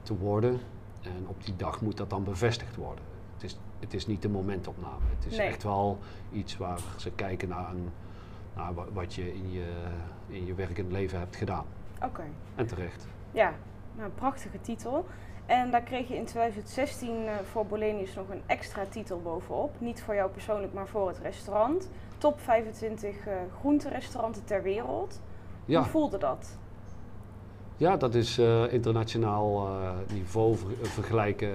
te 0.03 0.17
worden. 0.17 0.61
En 1.03 1.27
op 1.27 1.45
die 1.45 1.57
dag 1.57 1.81
moet 1.81 1.97
dat 1.97 2.11
dan 2.11 2.25
bevestigd 2.25 2.77
worden. 2.77 3.05
Het 3.35 3.43
is, 3.43 3.59
het 3.81 3.95
is 3.95 4.07
niet 4.07 4.23
de 4.23 4.29
momentopname. 4.29 5.05
Het 5.19 5.33
is 5.33 5.37
Nee. 5.39 5.47
echt 5.47 5.63
wel 5.63 5.99
iets 6.33 6.57
waar 6.57 6.79
ze 6.97 7.11
kijken 7.11 7.49
naar, 7.49 7.71
een, 7.71 7.89
naar 8.57 8.73
wat 8.93 9.15
je 9.15 9.35
in 9.35 9.53
je, 9.53 9.67
in 10.27 10.47
je 10.47 10.55
werkend 10.55 10.93
leven 10.93 11.19
hebt 11.19 11.37
gedaan. 11.37 11.65
oké. 12.05 12.23
En 12.55 12.67
terecht. 12.67 13.07
Ja, 13.31 13.53
nou, 13.97 14.09
een 14.09 14.15
prachtige 14.15 14.61
titel. 14.61 15.07
En 15.47 15.71
daar 15.71 15.83
kreeg 15.83 16.09
je 16.09 16.17
in 16.17 16.25
2016 16.25 17.27
eh, 17.27 17.33
voor 17.51 17.67
Bolenius 17.67 18.15
nog 18.15 18.29
een 18.29 18.43
extra 18.47 18.85
titel 18.89 19.21
bovenop. 19.23 19.75
Niet 19.79 20.03
voor 20.03 20.15
jou 20.15 20.31
persoonlijk, 20.31 20.73
maar 20.73 20.87
voor 20.89 21.09
het 21.09 21.19
restaurant. 21.19 21.89
Top 22.19 22.41
25 22.41 23.27
eh 23.27 23.35
groenterestauranten 23.61 24.45
ter 24.45 24.63
wereld. 24.63 25.21
Ja. 25.65 25.81
Hoe 25.81 25.89
voelde 25.89 26.19
dat? 26.19 26.59
Ja, 27.77 27.97
dat 27.97 28.15
is 28.15 28.39
eh, 28.39 28.73
internationaal 28.73 29.69
niveau 30.13 30.57
ver- 30.57 30.87
vergelijken 30.87 31.53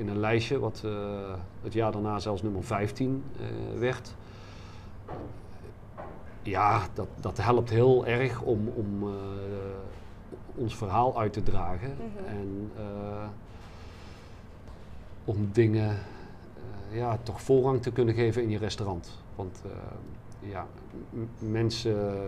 in 0.00 0.08
een 0.08 0.18
lijstje, 0.20 0.58
wat 0.58 0.82
eh, 0.84 0.92
het 1.62 1.72
jaar 1.72 1.92
daarna 1.92 2.18
zelfs 2.18 2.42
nummer 2.42 2.64
15 2.64 3.24
eh, 3.36 3.78
werd. 3.78 4.14
Ja, 6.42 6.82
dat, 6.94 7.08
dat 7.20 7.36
helpt 7.36 7.70
heel 7.70 8.06
erg 8.06 8.42
om, 8.42 8.68
om 8.68 9.02
eh, 9.02 9.14
ons 10.54 10.76
verhaal 10.76 11.18
uit 11.18 11.32
te 11.32 11.42
dragen 11.42 11.90
Mhm. 11.90 12.24
en 12.26 12.70
om 15.24 15.48
dingen 15.52 15.98
ja, 16.90 17.18
toch 17.22 17.42
voorrang 17.42 17.82
te 17.82 17.92
kunnen 17.92 18.14
geven 18.14 18.42
in 18.42 18.50
je 18.50 18.58
restaurant. 18.58 19.18
Want 19.34 19.62
ja, 20.40 20.66
mensen 21.38 22.20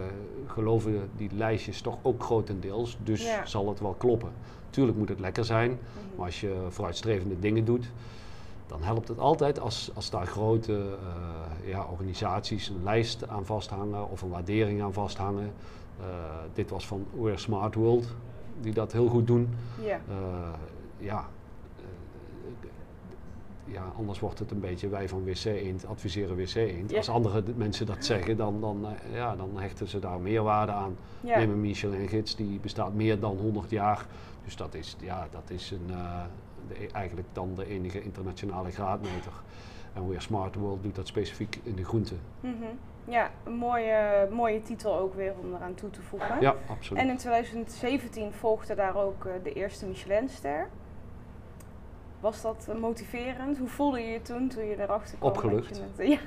geloven 0.46 1.10
die 1.16 1.30
lijstjes 1.34 1.80
toch 1.80 1.98
ook 2.02 2.22
grotendeels, 2.22 2.98
dus 3.02 3.26
Ja. 3.26 3.46
zal 3.46 3.68
het 3.68 3.80
wel 3.80 3.94
kloppen. 3.94 4.32
Tuurlijk 4.70 4.98
moet 4.98 5.08
het 5.08 5.20
lekker 5.20 5.44
zijn, 5.44 5.70
Mhm. 5.70 6.16
maar 6.16 6.26
als 6.26 6.40
je 6.40 6.66
vooruitstrevende 6.68 7.38
dingen 7.38 7.64
doet, 7.64 7.90
dan 8.66 8.82
helpt 8.82 9.08
het 9.08 9.18
altijd 9.18 9.60
als, 9.60 9.90
als 9.94 10.10
daar 10.10 10.26
grote 10.26 10.96
eh, 11.62 11.68
ja, 11.68 11.84
organisaties 11.90 12.68
een 12.68 12.82
lijst 12.82 13.28
aan 13.28 13.44
vasthangen 13.46 14.10
of 14.10 14.22
een 14.22 14.28
waardering 14.30 14.82
aan 14.82 14.92
vasthangen. 14.92 15.52
Eh, 16.00 16.04
dit 16.54 16.70
was 16.70 16.86
van 16.86 17.06
We're 17.14 17.36
Smart 17.38 17.74
World, 17.74 18.14
die 18.60 18.72
dat 18.72 18.92
heel 18.92 19.08
goed 19.08 19.26
doen. 19.26 19.54
Ja, 19.82 20.00
Eh, 20.08 20.52
ja, 20.98 21.28
ja, 23.64 23.92
anders 23.96 24.20
wordt 24.20 24.38
het 24.38 24.50
een 24.50 24.60
beetje 24.60 24.88
wij 24.88 25.08
van 25.08 25.24
WC 25.24 25.44
Eend 25.44 25.86
adviseren 25.86 26.36
WC 26.36 26.54
Eend. 26.54 26.90
Ja. 26.90 26.96
Als 26.96 27.08
andere 27.08 27.42
mensen 27.56 27.86
dat 27.86 28.04
zeggen, 28.04 28.36
dan, 28.36 28.60
dan, 28.60 28.86
eh, 28.86 29.14
ja, 29.14 29.36
dan 29.36 29.60
hechten 29.60 29.88
ze 29.88 29.98
daar 29.98 30.20
meerwaarde 30.20 30.72
aan. 30.72 30.96
ja, 31.20 31.38
Neem 31.38 31.50
een 31.50 31.60
Michelin-gids, 31.60 32.36
die 32.36 32.58
bestaat 32.60 32.94
meer 32.94 33.20
dan 33.20 33.36
100 33.36 33.70
jaar. 33.70 34.06
Dus 34.44 34.56
dat 34.56 34.74
is, 34.74 34.96
ja, 35.00 35.28
dat 35.30 35.50
is 35.50 35.70
een, 35.70 35.94
eh, 35.96 36.22
de, 36.68 36.88
eigenlijk 36.92 37.28
dan 37.32 37.54
de 37.54 37.66
enige 37.66 38.02
internationale 38.02 38.70
graadmeter. 38.70 39.32
En 39.92 40.08
We're 40.08 40.20
Smart 40.20 40.54
World 40.54 40.82
doet 40.82 40.94
dat 40.94 41.06
specifiek 41.06 41.60
in 41.62 41.74
de 41.74 41.84
groenten. 41.84 42.20
mhm. 42.40 42.64
ja 43.04 43.30
een 43.44 43.54
mooie, 43.56 44.28
mooie 44.30 44.62
titel 44.62 44.98
ook 44.98 45.14
weer 45.14 45.34
om 45.40 45.54
eraan 45.54 45.74
toe 45.74 45.90
te 45.90 46.02
voegen. 46.02 46.40
Ja, 46.40 46.54
absoluut. 46.68 47.02
En 47.02 47.08
in 47.08 47.16
2017 47.16 48.32
volgde 48.32 48.74
daar 48.74 48.96
ook 48.96 49.24
eh, 49.24 49.32
de 49.42 49.52
eerste 49.52 49.86
Michelinster. 49.86 50.68
Was 52.22 52.42
dat 52.42 52.66
eh, 52.68 52.76
motiverend? 52.80 53.58
Hoe 53.58 53.68
voelde 53.68 54.00
je 54.00 54.06
je 54.12 54.22
toen, 54.22 54.48
toen 54.48 54.64
je 54.64 54.82
erachter 54.82 55.18
kwam? 55.18 55.30
Opgelucht. 55.30 55.80
het- 55.96 56.08
ja, 56.12 56.18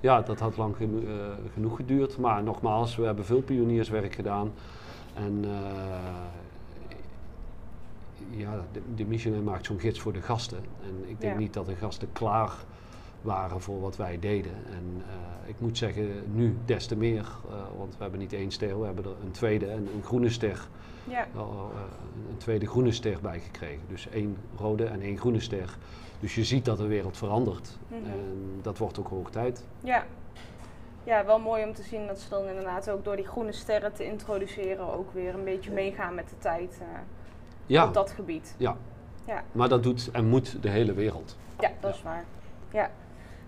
Ja, 0.00 0.20
dat 0.22 0.38
had 0.40 0.56
lang 0.56 0.74
eh, 0.80 0.86
genoeg 1.52 1.76
geduurd. 1.76 2.18
Maar 2.18 2.42
nogmaals, 2.42 2.96
we 2.96 3.04
hebben 3.04 3.24
veel 3.24 3.42
pionierswerk 3.42 4.14
gedaan. 4.14 4.52
En 5.14 5.44
eh, 5.44 5.50
ja, 8.30 8.64
de, 8.72 8.80
de 8.94 9.04
Michelin 9.04 9.44
maakt 9.44 9.66
zo'n 9.66 9.78
gids 9.80 10.00
voor 10.00 10.12
de 10.12 10.22
gasten. 10.22 10.58
En 10.82 11.04
ik 11.08 11.20
denk 11.20 11.32
Ja. 11.32 11.38
niet 11.38 11.52
dat 11.52 11.66
de 11.66 11.74
gasten 11.76 12.12
klaar 12.12 12.52
waren 13.24 13.60
voor 13.60 13.80
wat 13.80 13.96
wij 13.96 14.18
deden. 14.18 14.52
En 14.70 15.02
eh, 15.08 15.48
ik 15.48 15.54
moet 15.58 15.78
zeggen, 15.78 16.22
nu 16.32 16.56
des 16.64 16.86
te 16.86 16.96
meer. 16.96 17.26
eh, 17.48 17.54
want 17.78 17.96
we 17.96 18.02
hebben 18.02 18.20
niet 18.20 18.32
één 18.32 18.50
ster, 18.50 18.80
we 18.80 18.86
hebben 18.86 19.04
er 19.04 19.10
een 19.24 19.30
tweede 19.30 19.66
en 19.66 19.88
een 19.94 20.02
groene 20.04 20.30
ster. 20.30 20.68
ja, 21.08 21.26
eh, 21.34 21.40
eh, 21.40 21.46
een 22.30 22.36
tweede 22.36 22.66
groene 22.66 22.92
ster 22.92 23.18
bij 23.22 23.40
gekregen. 23.40 23.82
Dus 23.88 24.08
één 24.08 24.36
rode 24.56 24.84
en 24.84 25.00
één 25.00 25.18
groene 25.18 25.40
ster. 25.40 25.76
Dus 26.20 26.34
je 26.34 26.44
ziet 26.44 26.64
dat 26.64 26.76
de 26.78 26.86
wereld 26.86 27.16
verandert. 27.16 27.78
Mhm. 27.88 27.96
En 28.10 28.58
dat 28.62 28.78
wordt 28.78 28.98
ook 28.98 29.08
hoog 29.08 29.30
tijd. 29.30 29.64
ja. 29.80 30.04
ja, 31.04 31.24
wel 31.24 31.38
mooi 31.38 31.64
om 31.64 31.74
te 31.74 31.82
zien 31.82 32.06
dat 32.06 32.18
ze 32.20 32.28
dan 32.28 32.46
inderdaad 32.48 32.90
ook 32.90 33.04
door 33.04 33.16
die 33.16 33.26
groene 33.26 33.52
sterren 33.52 33.92
te 33.92 34.04
introduceren 34.04 34.92
ook 34.94 35.12
weer 35.12 35.34
een 35.34 35.44
beetje 35.44 35.70
meegaan 35.70 36.14
met 36.14 36.28
de 36.28 36.38
tijd 36.38 36.80
Ja, 37.66 37.86
op 37.86 37.94
dat 37.94 38.10
gebied. 38.10 38.54
ja. 38.58 38.76
Ja. 39.26 39.42
maar 39.52 39.68
dat 39.68 39.82
doet 39.82 40.10
en 40.12 40.26
moet 40.28 40.62
de 40.62 40.68
hele 40.68 40.92
wereld. 40.92 41.36
Ja, 41.60 41.70
dat 41.80 41.94
is 41.94 42.02
waar. 42.02 42.24
Ja. 42.72 42.90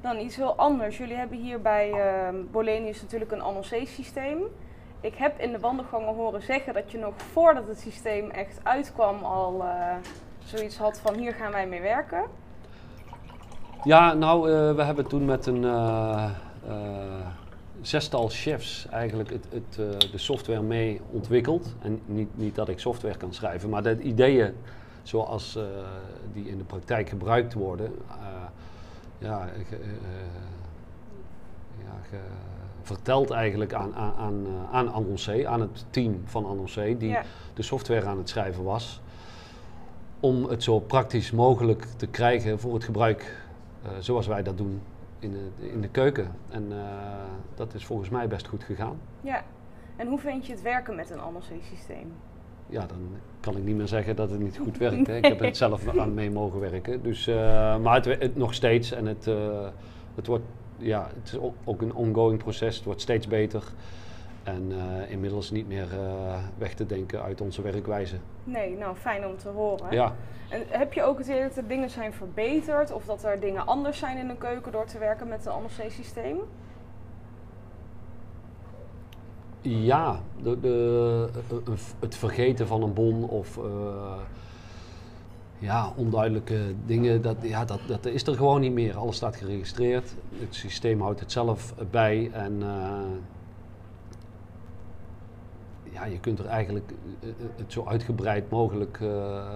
Dan 0.06 0.18
iets 0.18 0.36
heel 0.36 0.56
anders. 0.56 0.98
Jullie 0.98 1.16
hebben 1.16 1.38
hier 1.38 1.60
bij 1.60 1.90
ehm 1.90 2.34
Bolenius 2.50 3.02
natuurlijk 3.02 3.32
een 3.32 3.40
annoncé-systeem. 3.40 4.38
Ik 5.00 5.14
heb 5.14 5.40
in 5.40 5.52
de 5.52 5.58
wandelgangen 5.58 6.14
horen 6.14 6.42
zeggen 6.42 6.74
dat 6.74 6.90
je 6.90 6.98
nog 6.98 7.14
voordat 7.32 7.68
het 7.68 7.80
systeem 7.80 8.30
echt 8.30 8.60
uitkwam 8.62 9.24
al 9.24 9.62
eh, 9.62 9.94
zoiets 10.44 10.78
had 10.78 10.98
van 10.98 11.14
hier 11.14 11.34
gaan 11.34 11.52
wij 11.52 11.66
mee 11.66 11.80
werken. 11.80 12.22
Ja, 13.84 14.14
nou, 14.14 14.50
eh, 14.50 14.74
we 14.74 14.82
hebben 14.82 15.06
toen 15.06 15.24
met 15.24 15.46
een 15.46 15.64
eh, 15.64 16.30
zestal 17.80 18.28
chefs 18.28 18.86
eigenlijk 18.90 19.30
het, 19.30 19.46
het, 19.50 19.74
de 20.12 20.18
software 20.18 20.62
mee 20.62 21.00
ontwikkeld. 21.10 21.74
En 21.80 22.00
niet, 22.04 22.36
niet 22.36 22.54
dat 22.54 22.68
ik 22.68 22.78
software 22.78 23.16
kan 23.16 23.34
schrijven, 23.34 23.68
maar 23.68 23.82
de 23.82 24.00
ideeën 24.00 24.54
zoals 25.02 25.58
die 26.32 26.48
in 26.48 26.58
de 26.58 26.64
praktijk 26.64 27.08
gebruikt 27.08 27.54
worden, 27.54 27.92
ja, 29.18 29.46
ge- 29.68 29.76
eh, 29.76 29.88
ja 31.84 31.92
ge- 32.08 32.16
verteld 32.82 33.30
eigenlijk 33.30 33.74
aan, 33.74 33.94
aan, 33.94 34.14
aan, 34.16 34.46
eh, 34.46 34.74
aan 34.74 34.92
Annoncé, 34.92 35.46
aan 35.48 35.60
het 35.60 35.84
team 35.90 36.22
van 36.24 36.46
Annoncé, 36.46 36.96
die 36.98 37.08
Ja. 37.08 37.22
de 37.54 37.62
software 37.62 38.06
aan 38.06 38.18
het 38.18 38.28
schrijven 38.28 38.64
was. 38.64 39.00
Om 40.20 40.44
het 40.44 40.62
zo 40.62 40.80
praktisch 40.80 41.30
mogelijk 41.30 41.82
te 41.96 42.06
krijgen 42.06 42.60
voor 42.60 42.74
het 42.74 42.84
gebruik 42.84 43.44
eh, 43.82 43.90
zoals 43.98 44.26
wij 44.26 44.42
dat 44.42 44.56
doen 44.58 44.82
in 45.18 45.32
de, 45.32 45.68
in 45.70 45.80
de 45.80 45.88
keuken. 45.88 46.30
En 46.48 46.72
eh, 46.72 46.78
dat 47.54 47.74
is 47.74 47.84
volgens 47.86 48.08
mij 48.08 48.28
best 48.28 48.46
goed 48.48 48.64
gegaan. 48.64 48.98
ja. 49.20 49.42
En 49.96 50.08
hoe 50.08 50.18
vind 50.18 50.46
je 50.46 50.52
het 50.52 50.62
werken 50.62 50.94
met 50.96 51.10
een 51.10 51.20
annoncé-systeem? 51.20 52.12
Ja, 52.66 52.86
dan 52.86 52.98
kan 53.40 53.56
ik 53.56 53.64
niet 53.64 53.76
meer 53.76 53.88
zeggen 53.88 54.16
dat 54.16 54.30
het 54.30 54.40
niet 54.40 54.58
goed 54.58 54.78
werkt. 54.78 55.06
Hè. 55.06 55.16
Ik 55.16 55.24
heb 55.24 55.42
er 55.42 55.56
zelf 55.56 55.98
aan 55.98 56.14
mee 56.14 56.30
mogen 56.30 56.60
werken. 56.60 57.02
Dus, 57.02 57.26
eh, 57.26 57.76
maar 57.78 57.94
het, 57.94 58.04
het 58.04 58.36
nog 58.36 58.54
steeds 58.54 58.92
en 58.92 59.06
het, 59.06 59.26
eh, 59.26 59.68
het 60.14 60.26
wordt 60.26 60.44
ja, 60.78 61.08
het 61.14 61.32
is 61.32 61.38
ook 61.64 61.82
een 61.82 61.94
ongoing 61.94 62.38
proces. 62.38 62.76
Het 62.76 62.84
wordt 62.84 63.00
steeds 63.00 63.26
beter. 63.26 63.64
En 64.42 64.72
eh, 64.72 65.10
inmiddels 65.10 65.50
niet 65.50 65.68
meer 65.68 65.88
weg 66.58 66.74
te 66.74 66.86
denken 66.86 67.22
uit 67.22 67.40
onze 67.40 67.62
werkwijze. 67.62 68.16
Nee, 68.44 68.76
nou 68.76 68.96
fijn 68.96 69.26
om 69.26 69.36
te 69.36 69.48
horen. 69.48 69.92
Ja, 69.92 70.14
En 70.48 70.62
heb 70.68 70.92
je 70.92 71.02
ook 71.02 71.18
het 71.18 71.26
idee 71.26 71.42
dat 71.42 71.56
er 71.56 71.68
dingen 71.68 71.90
zijn 71.90 72.12
verbeterd 72.12 72.92
of 72.92 73.04
dat 73.04 73.24
er 73.24 73.40
dingen 73.40 73.66
anders 73.66 73.98
zijn 73.98 74.16
in 74.16 74.28
de 74.28 74.36
keuken 74.36 74.72
door 74.72 74.86
te 74.86 74.98
werken 74.98 75.28
met 75.28 75.46
een 75.46 75.52
annoncé-systeem? 75.52 76.38
Ja, 79.68 80.20
de, 80.42 80.58
eh, 80.62 81.56
eh, 81.72 81.78
het 82.00 82.16
vergeten 82.16 82.66
van 82.66 82.82
een 82.82 82.94
bon 82.94 83.24
of 83.24 83.58
eh, 83.58 83.64
ja, 85.58 85.92
onduidelijke 85.96 86.74
dingen, 86.86 87.22
dat, 87.22 87.36
ja, 87.40 87.64
dat, 87.64 87.80
dat 87.86 88.06
is 88.06 88.26
er 88.26 88.34
gewoon 88.34 88.60
niet 88.60 88.72
meer. 88.72 88.96
Alles 88.96 89.16
staat 89.16 89.36
geregistreerd, 89.36 90.14
het 90.38 90.54
systeem 90.54 91.00
houdt 91.00 91.20
het 91.20 91.32
zelf 91.32 91.74
bij 91.90 92.30
en 92.32 92.58
ja, 95.82 96.04
je 96.04 96.20
kunt 96.20 96.38
er 96.38 96.46
eigenlijk 96.46 96.92
het 97.56 97.72
zo 97.72 97.84
uitgebreid 97.86 98.50
mogelijk 98.50 99.00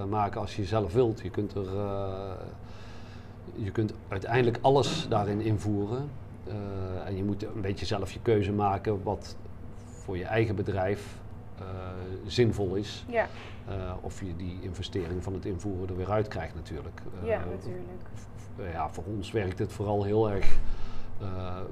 maken 0.09 0.41
als 0.41 0.57
je 0.57 0.65
zelf 0.65 0.93
wilt. 0.93 1.21
Je 1.21 1.31
kunt, 1.31 1.55
er, 1.55 1.69
je 3.55 3.71
kunt 3.71 3.93
uiteindelijk 4.09 4.59
alles 4.61 5.07
daarin 5.09 5.41
invoeren. 5.41 6.11
En 7.05 7.17
je 7.17 7.25
moet 7.25 7.43
een 7.43 7.61
beetje 7.61 7.87
zelf 7.87 8.13
je 8.13 8.21
keuze 8.23 8.53
maken 8.53 9.03
wat 9.03 9.37
voor 10.11 10.19
je 10.19 10.25
eigen 10.25 10.55
bedrijf 10.57 11.17
eh, 11.59 11.65
zinvol 12.27 12.75
is. 12.75 13.05
Ja, 13.09 13.27
Eh, 13.69 13.93
of 14.01 14.21
je 14.21 14.37
die 14.37 14.59
investering 14.61 15.23
van 15.23 15.35
het 15.35 15.45
invoeren 15.45 15.89
er 15.89 15.97
weer 15.97 16.11
uit 16.11 16.29
krijgt 16.29 16.55
natuurlijk. 16.55 17.01
Eh, 17.23 17.29
ja 17.29 17.39
natuurlijk. 17.51 18.73
ja, 18.73 18.91
voor 18.91 19.05
ons 19.05 19.31
werkt 19.31 19.59
het 19.59 19.73
vooral 19.73 20.05
heel 20.05 20.31
erg 20.31 20.59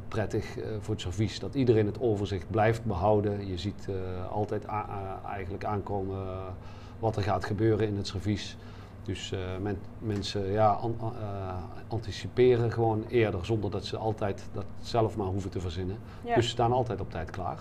prettig 0.09 0.57
voor 0.81 0.95
het 0.95 1.01
servies. 1.03 1.39
Dat 1.41 1.55
iedereen 1.55 1.87
het 1.87 2.01
overzicht 2.01 2.51
blijft 2.51 2.85
behouden. 2.85 3.47
Je 3.47 3.59
ziet 3.59 3.89
altijd 4.31 4.65
eigenlijk 5.27 5.65
aankomen 5.65 6.27
wat 6.99 7.17
er 7.17 7.23
gaat 7.23 7.45
gebeuren 7.45 7.87
in 7.87 7.97
het 7.97 8.07
servies. 8.07 8.57
Dus 9.03 9.33
men- 9.63 9.79
mensen 9.99 10.51
ja, 10.53 10.69
an- 10.71 10.97
anticiperen 11.89 12.73
gewoon 12.73 13.05
eerder 13.09 13.45
zonder 13.47 13.71
dat 13.71 13.85
ze 13.85 13.97
altijd 13.97 14.49
dat 14.53 14.65
zelf 14.81 15.17
maar 15.17 15.27
hoeven 15.27 15.51
te 15.51 15.61
verzinnen. 15.61 15.97
Ja. 16.25 16.35
Dus 16.35 16.45
ze 16.45 16.51
staan 16.51 16.73
altijd 16.73 17.01
op 17.01 17.11
tijd 17.11 17.31
klaar. 17.31 17.59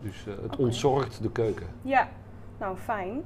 Dus 0.00 0.26
eh, 0.26 0.34
het 0.42 0.56
ontzorgt 0.56 1.22
de 1.22 1.30
keuken. 1.30 1.66
ja, 1.82 2.08
nou 2.58 2.76
fijn. 2.76 3.22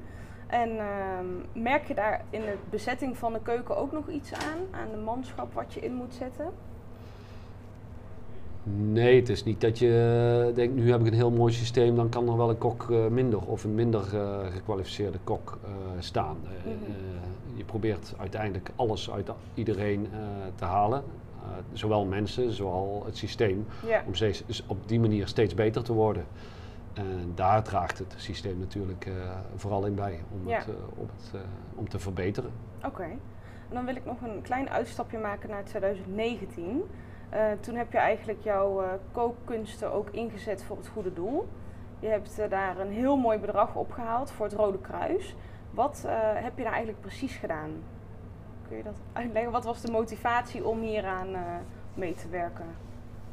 En 0.47 0.79
ehm, 0.79 1.63
merk 1.63 1.89
je 1.89 1.95
daar 1.95 2.25
in 2.31 2.41
de 2.41 2.57
bezetting 2.71 3.17
van 3.17 3.33
de 3.33 3.41
keuken 3.43 3.77
ook 3.77 3.93
nog 3.93 4.09
iets 4.09 4.33
aan? 4.33 4.81
Aan 4.81 4.91
de 4.91 4.97
manschap 4.97 5.55
wat 5.55 5.75
je 5.75 5.81
in 5.81 5.95
moet 5.95 6.15
zetten? 6.15 6.51
Nee, 8.93 9.17
het 9.17 9.29
is 9.29 9.45
niet 9.45 9.61
dat 9.61 9.79
je 9.79 10.47
eh, 10.49 10.55
denkt, 10.55 10.75
nu 10.75 10.91
heb 10.91 11.01
ik 11.01 11.07
een 11.07 11.13
heel 11.13 11.31
mooi 11.31 11.53
systeem, 11.53 11.97
dan 11.97 12.09
kan 12.09 12.29
er 12.29 12.37
wel 12.37 12.51
een 12.51 12.59
kok 12.59 12.91
eh, 12.91 13.07
minder 13.07 13.41
of 13.41 13.65
een 13.65 13.75
minder 13.75 14.03
gekwalificeerde 14.53 15.19
kok 15.25 15.59
staan. 15.99 16.37
Mhm. 16.65 16.75
je 17.57 17.65
probeert 17.65 18.15
uiteindelijk 18.19 18.71
alles 18.77 19.11
uit 19.11 19.31
iedereen 19.55 20.09
te 20.55 20.65
halen. 20.65 21.03
Eh, 21.49 21.57
zowel 21.73 22.05
mensen, 22.05 22.53
zowel 22.53 23.03
het 23.07 23.17
systeem, 23.17 23.67
Ja, 23.87 24.03
om 24.07 24.15
steeds, 24.15 24.65
op 24.67 24.89
die 24.89 25.01
manier 25.01 25.27
steeds 25.27 25.55
beter 25.55 25.83
te 25.83 25.93
worden. 25.93 26.25
En 26.95 27.33
daar 27.35 27.63
draagt 27.63 27.99
het 27.99 28.15
systeem 28.17 28.59
natuurlijk 28.59 29.07
eh, 29.07 29.13
vooral 29.55 29.85
in 29.87 29.95
bij, 29.95 30.21
om, 30.33 30.49
Ja. 30.49 30.57
het, 30.59 30.69
eh, 30.69 30.75
op 30.97 31.11
het, 31.17 31.41
om 31.75 31.89
te 31.89 31.99
verbeteren. 31.99 32.51
oké. 32.85 33.03
En 33.03 33.75
dan 33.75 33.85
wil 33.85 33.97
ik 33.97 34.05
nog 34.05 34.21
een 34.23 34.43
klein 34.43 34.71
uitstapje 34.71 35.19
maken 35.19 35.49
naar 35.51 35.65
2019. 35.65 36.83
Eh, 37.29 37.41
toen 37.61 37.75
heb 37.75 37.93
je 37.93 37.99
eigenlijk 37.99 38.41
jouw 38.43 38.83
kookkunsten 39.13 39.93
ook 39.93 40.11
ingezet 40.11 40.63
voor 40.65 40.77
het 40.77 40.89
goede 40.89 41.13
doel. 41.13 41.49
Je 42.01 42.07
hebt 42.09 42.41
daar 42.49 42.79
een 42.79 42.91
heel 42.93 43.17
mooi 43.17 43.39
bedrag 43.39 43.75
opgehaald 43.75 44.31
voor 44.31 44.47
het 44.47 44.55
Rode 44.55 44.79
Kruis. 44.79 45.37
Wat 45.71 46.05
heb 46.35 46.57
je 46.57 46.63
daar 46.63 46.73
eigenlijk 46.73 47.01
precies 47.01 47.37
gedaan? 47.37 47.71
Kun 48.69 48.77
je 48.77 48.83
dat 48.83 49.01
uitleggen? 49.13 49.53
Wat 49.53 49.65
was 49.65 49.81
de 49.81 49.91
motivatie 49.91 50.65
om 50.67 50.81
hieraan 50.81 51.35
eh 51.35 51.41
mee 51.95 52.15
te 52.15 52.29
werken? 52.29 52.67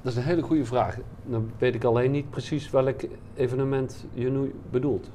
Dat 0.02 0.12
is 0.12 0.18
een 0.18 0.24
hele 0.24 0.42
goede 0.42 0.66
vraag. 0.66 0.98
Dan 1.24 1.52
weet 1.58 1.76
ik 1.76 1.84
alleen 1.84 2.12
niet 2.12 2.30
precies 2.30 2.70
welk 2.70 3.02
evenement 3.36 4.06
je 4.14 4.30
nu 4.30 4.56
bedoelt. 4.70 5.10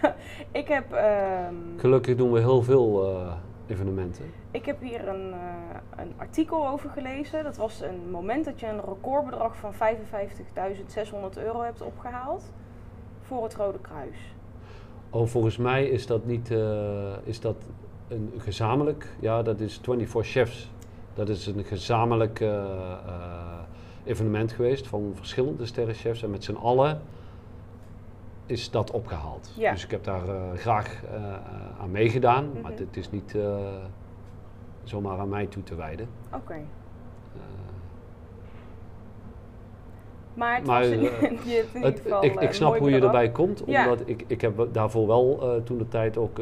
Ik 0.60 0.68
heb, 0.68 0.92
ehm, 0.92 1.54
Gelukkig 1.76 2.16
doen 2.16 2.32
we 2.32 2.38
heel 2.38 2.62
veel 2.62 3.14
eh, 3.16 3.32
evenementen. 3.66 4.24
ik 4.50 4.66
heb 4.66 4.80
hier 4.80 5.08
een, 5.08 5.32
eh, 5.32 5.38
een 5.96 6.12
artikel 6.16 6.68
over 6.68 6.90
gelezen. 6.90 7.44
Dat 7.44 7.56
was 7.56 7.80
een 7.80 8.10
moment 8.10 8.44
dat 8.44 8.60
je 8.60 8.66
een 8.66 8.80
recordbedrag 8.80 9.56
van 9.56 9.74
55.600 9.74 11.38
euro 11.38 11.60
hebt 11.60 11.82
opgehaald 11.82 12.50
voor 13.20 13.42
het 13.42 13.54
Rode 13.54 13.78
Kruis. 13.78 14.34
Oh, 15.10 15.26
volgens 15.26 15.56
mij 15.56 15.84
is 15.88 16.06
dat 16.06 16.24
niet 16.24 16.50
is 17.24 17.40
dat 17.40 17.56
een 18.12 18.32
gezamenlijk, 18.38 19.06
ja, 19.20 19.42
dat 19.42 19.60
is 19.60 19.80
24 19.82 20.32
Chefs. 20.32 20.70
Dat 21.14 21.28
is 21.28 21.46
een 21.46 21.64
gezamenlijk 21.64 22.40
eh, 22.40 22.48
eh, 22.48 22.66
evenement 24.04 24.52
geweest 24.52 24.86
van 24.86 25.12
verschillende 25.14 25.66
sterrenchefs. 25.66 26.22
En 26.22 26.30
met 26.30 26.44
z'n 26.44 26.54
allen 26.54 27.00
is 28.46 28.70
dat 28.70 28.90
opgehaald. 28.90 29.52
Ja. 29.56 29.72
Dus 29.72 29.84
ik 29.84 29.90
heb 29.90 30.04
daar 30.04 30.28
eh, 30.28 30.40
graag 30.56 31.02
aan 31.80 31.90
meegedaan. 31.90 32.50
Maar 32.62 32.70
Mhm. 32.70 32.78
dit 32.84 32.96
is 32.96 33.10
niet 33.10 33.36
zomaar 34.84 35.18
aan 35.18 35.28
mij 35.28 35.46
toe 35.46 35.62
te 35.62 35.74
wijden. 35.74 36.08
Oké. 36.34 36.56
Maar 40.34 40.56
het 40.56 40.66
Maar, 40.66 40.80
was 40.80 40.88
in, 40.90 41.00
je 41.00 41.08
hebt 41.08 41.22
in 41.32 41.38
ieder 41.46 41.82
Het- 41.82 42.00
geval 42.00 42.24
ik, 42.24 42.40
ik 42.40 42.52
snap 42.52 42.78
hoe 42.78 42.90
je 42.90 43.00
erbij 43.00 43.30
komt, 43.30 43.62
Ja. 43.66 43.84
omdat 43.90 44.08
ik, 44.08 44.24
ik 44.26 44.40
heb 44.40 44.68
daarvoor 44.72 45.06
wel 45.06 45.60
toen 45.64 45.78
de 45.78 45.88
tijd 45.88 46.16
ook 46.16 46.38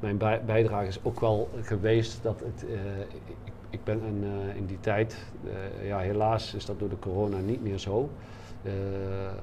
mijn 0.00 0.16
bij, 0.18 0.44
bijdrage 0.44 0.86
is 0.86 1.04
ook 1.04 1.20
wel 1.20 1.50
geweest 1.62 2.22
dat 2.22 2.40
het, 2.40 2.64
eh, 2.70 3.00
ik, 3.00 3.36
ik 3.70 3.84
ben 3.84 4.02
een, 4.02 4.24
eh, 4.24 4.56
in 4.56 4.66
die 4.66 4.80
tijd, 4.80 5.32
eh, 5.44 5.86
ja 5.86 5.98
helaas 5.98 6.54
is 6.54 6.64
dat 6.64 6.78
door 6.78 6.88
de 6.88 6.98
corona 6.98 7.38
niet 7.38 7.62
meer 7.62 7.78
zo. 7.78 8.10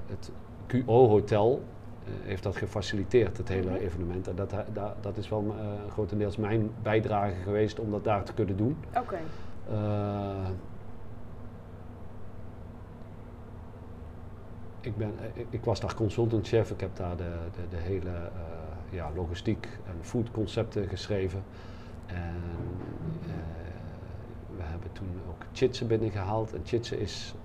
Het 0.06 0.32
QO 0.68 1.08
Hotel 1.08 1.64
eh, 2.06 2.12
heeft 2.24 2.44
dat 2.44 2.56
gefaciliteerd, 2.56 3.38
het 3.38 3.48
hele 3.48 3.70
Mhm. 3.70 3.80
evenement. 3.80 4.28
En 4.28 4.36
dat, 4.36 4.54
dat 5.02 5.18
is 5.18 5.30
wel 5.30 5.56
grotendeels 5.90 6.38
mijn 6.38 6.72
bijdrage 6.82 7.36
geweest 7.44 7.80
om 7.80 7.92
dat 7.92 8.04
daar 8.04 8.24
te 8.24 8.34
kunnen 8.34 8.58
doen. 8.58 8.78
Oké. 8.98 9.18
Ik, 14.82 14.98
ben, 14.98 15.14
ik, 15.34 15.46
ik 15.50 15.66
was 15.66 15.80
daar 15.80 15.96
consultant 15.96 16.48
chef. 16.48 16.72
Ik 16.72 16.80
heb 16.80 16.96
daar 16.96 17.18
de, 17.18 17.32
de, 17.56 17.62
de 17.70 17.78
hele 17.82 18.10
ja, 18.94 19.12
logistiek 19.16 19.68
en 19.86 19.96
foodconcepten 20.02 20.88
geschreven. 20.88 21.44
En 22.06 22.36
eh, 23.22 23.34
we 24.58 24.64
hebben 24.64 24.92
toen 24.92 25.08
ook 25.30 25.46
Chitsen 25.52 25.88
binnengehaald. 25.88 26.54
En 26.54 26.62
Chitsen 26.64 27.00
is 27.00 27.36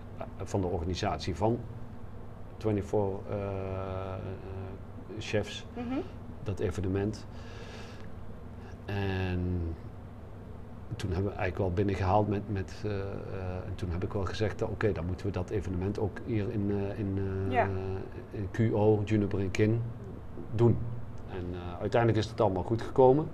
van 0.43 0.61
de 0.61 0.67
organisatie 0.67 1.37
van 1.37 1.59
24 2.59 3.31
eh, 3.31 3.37
eh, 3.37 4.15
chefs, 5.19 5.67
Mhm. 5.77 5.99
dat 6.43 6.59
evenement. 6.61 7.27
En 8.85 9.75
toen 10.97 11.13
hebben 11.13 11.31
we 11.33 11.37
eigenlijk 11.39 11.59
wel 11.59 11.73
binnengehaald 11.73 12.29
met, 12.29 12.43
met 12.53 12.83
eh, 12.85 12.91
eh, 13.01 13.07
en 13.67 13.75
toen 13.75 13.91
heb 13.91 14.05
ik 14.05 14.13
wel 14.13 14.25
gezegd, 14.25 14.63
eh, 14.63 14.71
oké, 14.71 14.93
dan 14.93 15.07
moeten 15.07 15.27
we 15.27 15.33
dat 15.33 15.51
evenement 15.51 15.99
ook 15.99 16.19
hier 16.27 16.51
in, 16.53 16.71
eh, 16.71 16.99
in, 16.99 17.19
eh, 17.47 17.53
Ja. 17.53 17.69
in 18.31 18.49
QO, 18.51 19.03
Juniper 19.05 19.39
en 19.41 19.51
Kin, 19.51 19.83
doen. 20.55 20.77
En 21.38 21.46
eh, 21.53 21.81
uiteindelijk 21.81 22.20
is 22.24 22.31
het 22.31 22.40
allemaal 22.40 22.62
goed 22.62 22.83
gekomen. 22.83 23.31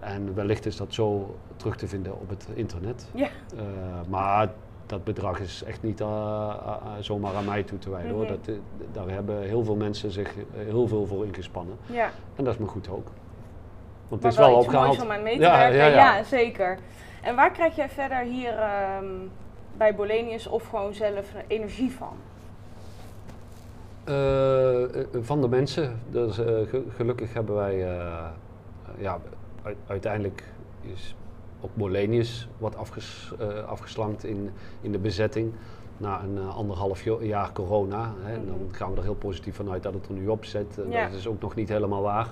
En 0.00 0.34
wellicht 0.34 0.66
is 0.66 0.76
dat 0.76 0.94
zo 0.94 1.36
terug 1.56 1.76
te 1.76 1.88
vinden 1.88 2.20
op 2.20 2.28
het 2.28 2.46
internet. 2.54 3.08
Ja. 3.14 3.28
Eh, 3.56 3.62
maar 4.08 4.48
dat 4.86 5.04
bedrag 5.04 5.38
is 5.40 5.62
echt 5.66 5.82
niet 5.82 6.00
eh, 6.00 6.54
zomaar 7.00 7.34
aan 7.34 7.44
mij 7.44 7.62
toe 7.62 7.78
te 7.78 7.90
wijden 7.90 8.10
hoor. 8.12 8.24
Mhm. 8.24 8.32
Dat, 8.32 8.54
daar 8.92 9.08
hebben 9.08 9.42
heel 9.42 9.64
veel 9.64 9.76
mensen 9.76 10.10
zich 10.10 10.34
heel 10.56 10.88
veel 10.88 11.06
voor 11.06 11.26
ingespannen. 11.26 11.76
Ja, 11.86 12.10
En 12.36 12.44
dat 12.44 12.54
is 12.54 12.60
me 12.60 12.66
goed 12.66 12.88
ook. 12.88 13.06
Want 14.08 14.22
maar 14.22 14.30
het 14.32 14.40
is 14.40 14.46
wel 14.46 14.56
opgehaald. 14.56 15.02
om 15.02 15.10
aan 15.10 15.22
mee 15.22 15.36
te 15.36 15.42
Ja, 15.42 15.58
werken. 15.58 15.76
ja, 15.78 15.86
Ja, 15.86 16.16
ja. 16.16 16.24
zeker. 16.24 16.78
En 17.22 17.34
waar 17.36 17.50
krijg 17.50 17.76
jij 17.76 17.88
verder 17.88 18.18
hier 18.18 18.58
ehm, 18.58 19.04
bij 19.76 19.94
Bolenius 19.94 20.46
of 20.46 20.66
gewoon 20.68 20.94
zelf 20.94 21.26
energie 21.46 21.92
van? 21.92 22.16
Eh, 24.04 24.82
eh, 24.84 25.06
van 25.20 25.40
de 25.40 25.48
mensen. 25.48 26.00
Dus, 26.10 26.38
eh, 26.38 26.46
ge- 26.46 26.84
gelukkig 26.88 27.32
hebben 27.34 27.54
wij, 27.54 27.76
ja, 28.98 29.20
uiteindelijk 29.86 30.44
is 30.80 31.14
ook 31.60 31.70
Molenius 31.74 32.48
wat 32.58 32.76
afges, 32.76 33.32
afgeslankt 33.66 34.24
in, 34.24 34.50
in 34.80 34.92
de 34.92 34.98
bezetting. 34.98 35.52
Na 35.96 36.22
een 36.22 36.38
anderhalf 36.38 37.04
jaar 37.20 37.52
corona. 37.52 38.12
Hè, 38.22 38.32
En 38.34 38.46
Dan 38.46 38.56
Mhm. 38.66 38.74
gaan 38.74 38.90
we 38.90 38.96
er 38.96 39.02
heel 39.02 39.14
positief 39.14 39.54
vanuit 39.54 39.82
dat 39.82 39.94
het 39.94 40.06
er 40.06 40.14
nu 40.14 40.28
op 40.28 40.44
zit. 40.44 40.78
Ja. 40.90 41.08
Dat 41.08 41.18
is 41.18 41.26
ook 41.26 41.40
nog 41.40 41.54
niet 41.54 41.68
helemaal 41.68 42.02
waar. 42.02 42.28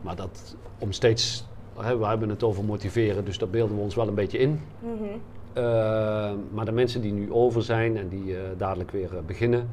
Maar 0.00 0.16
dat 0.16 0.56
om 0.78 0.92
steeds, 0.92 1.46
hè, 1.80 1.98
we 1.98 2.06
hebben 2.06 2.28
het 2.28 2.42
over 2.42 2.64
motiveren, 2.64 3.24
dus 3.24 3.38
dat 3.38 3.50
beelden 3.50 3.76
we 3.76 3.82
ons 3.82 3.94
wel 3.94 4.08
een 4.08 4.14
beetje 4.14 4.38
in. 4.38 4.60
Mhm. 4.78 4.92
Uh, 5.58 5.62
maar 6.52 6.64
de 6.64 6.72
mensen 6.72 7.00
die 7.00 7.12
nu 7.12 7.32
over 7.32 7.62
zijn 7.62 7.96
en 7.96 8.08
die 8.08 8.36
dadelijk 8.56 8.90
weer 8.90 9.10
beginnen, 9.26 9.68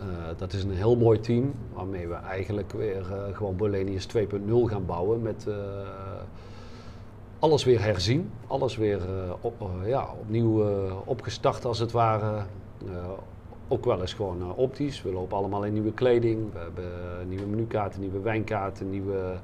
eh, 0.00 0.06
dat 0.36 0.52
is 0.52 0.62
een 0.62 0.70
heel 0.70 0.96
mooi 0.96 1.20
team 1.20 1.54
waarmee 1.72 2.08
we 2.08 2.14
eigenlijk 2.14 2.72
weer 2.72 3.12
eh, 3.12 3.36
gewoon 3.36 3.56
Bolenius 3.56 4.06
2.0 4.16 4.20
gaan 4.64 4.86
bouwen 4.86 5.22
met 5.22 5.46
eh, 5.48 5.54
alles 7.38 7.64
weer 7.64 7.82
herzien, 7.82 8.30
alles 8.46 8.76
weer 8.76 9.00
op, 9.40 9.54
ja, 9.84 10.08
opnieuw 10.20 10.64
opgestart 11.04 11.64
als 11.64 11.78
het 11.78 11.92
ware. 11.92 12.42
Ook 13.68 13.84
wel 13.84 14.00
eens 14.00 14.12
gewoon 14.12 14.54
optisch. 14.54 15.02
We 15.02 15.12
lopen 15.12 15.36
allemaal 15.36 15.64
in 15.64 15.72
nieuwe 15.72 15.92
kleding. 15.92 16.52
We 16.52 16.58
hebben 16.58 16.84
nieuwe 17.28 17.46
menukaarten, 17.46 18.00
nieuwe 18.00 18.20
wijnkaarten, 18.20 18.90
nieuwe. 18.90 19.34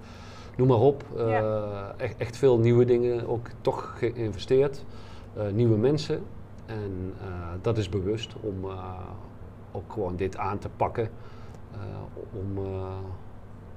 Noem 0.57 0.69
maar 0.69 0.81
op. 0.81 1.05
Ja. 1.17 1.95
echt, 1.97 2.17
echt 2.17 2.37
veel 2.37 2.59
nieuwe 2.59 2.85
dingen 2.85 3.29
ook 3.29 3.47
toch 3.61 3.95
geïnvesteerd. 3.99 4.85
Nieuwe 5.53 5.77
mensen. 5.77 6.23
En 6.67 7.15
dat 7.63 7.79
is 7.79 7.89
bewust 7.89 8.35
om 8.41 8.65
ook 9.77 9.93
gewoon 9.93 10.17
dit 10.17 10.37
aan 10.37 10.59
te 10.59 10.69
pakken. 10.77 11.09
eh, 11.73 11.79
om, 12.41 12.65
eh, 12.65 12.73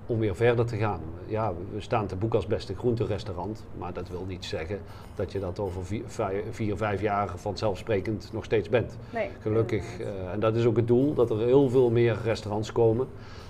om 0.06 0.20
weer 0.20 0.36
verder 0.36 0.66
te 0.66 0.78
gaan. 0.78 1.00
Ja, 1.26 1.54
we 1.74 1.82
staan 1.82 2.06
te 2.08 2.16
boek 2.16 2.34
als 2.34 2.48
beste 2.48 2.76
groenterestaurant. 2.76 3.66
Maar 3.78 3.94
dat 3.94 4.10
wil 4.10 4.26
niet 4.28 4.46
zeggen 4.46 4.80
dat 5.16 5.32
je 5.32 5.40
dat 5.40 5.60
over 5.60 5.86
vier, 5.86 6.04
vijf, 6.06 6.44
vier 6.52 6.78
vijf 6.78 7.02
jaar 7.02 7.38
vanzelfsprekend 7.38 8.30
nog 8.34 8.44
steeds 8.44 8.70
bent. 8.70 8.98
Nee. 9.14 9.30
Gelukkig. 9.40 10.00
eh, 10.00 10.32
en 10.32 10.40
dat 10.40 10.56
is 10.56 10.66
ook 10.66 10.76
het 10.78 10.88
doel, 10.88 11.14
dat 11.14 11.30
er 11.30 11.38
heel 11.40 11.70
veel 11.70 11.90
meer 11.90 12.18
restaurants 12.24 12.72
komen. 12.72 13.08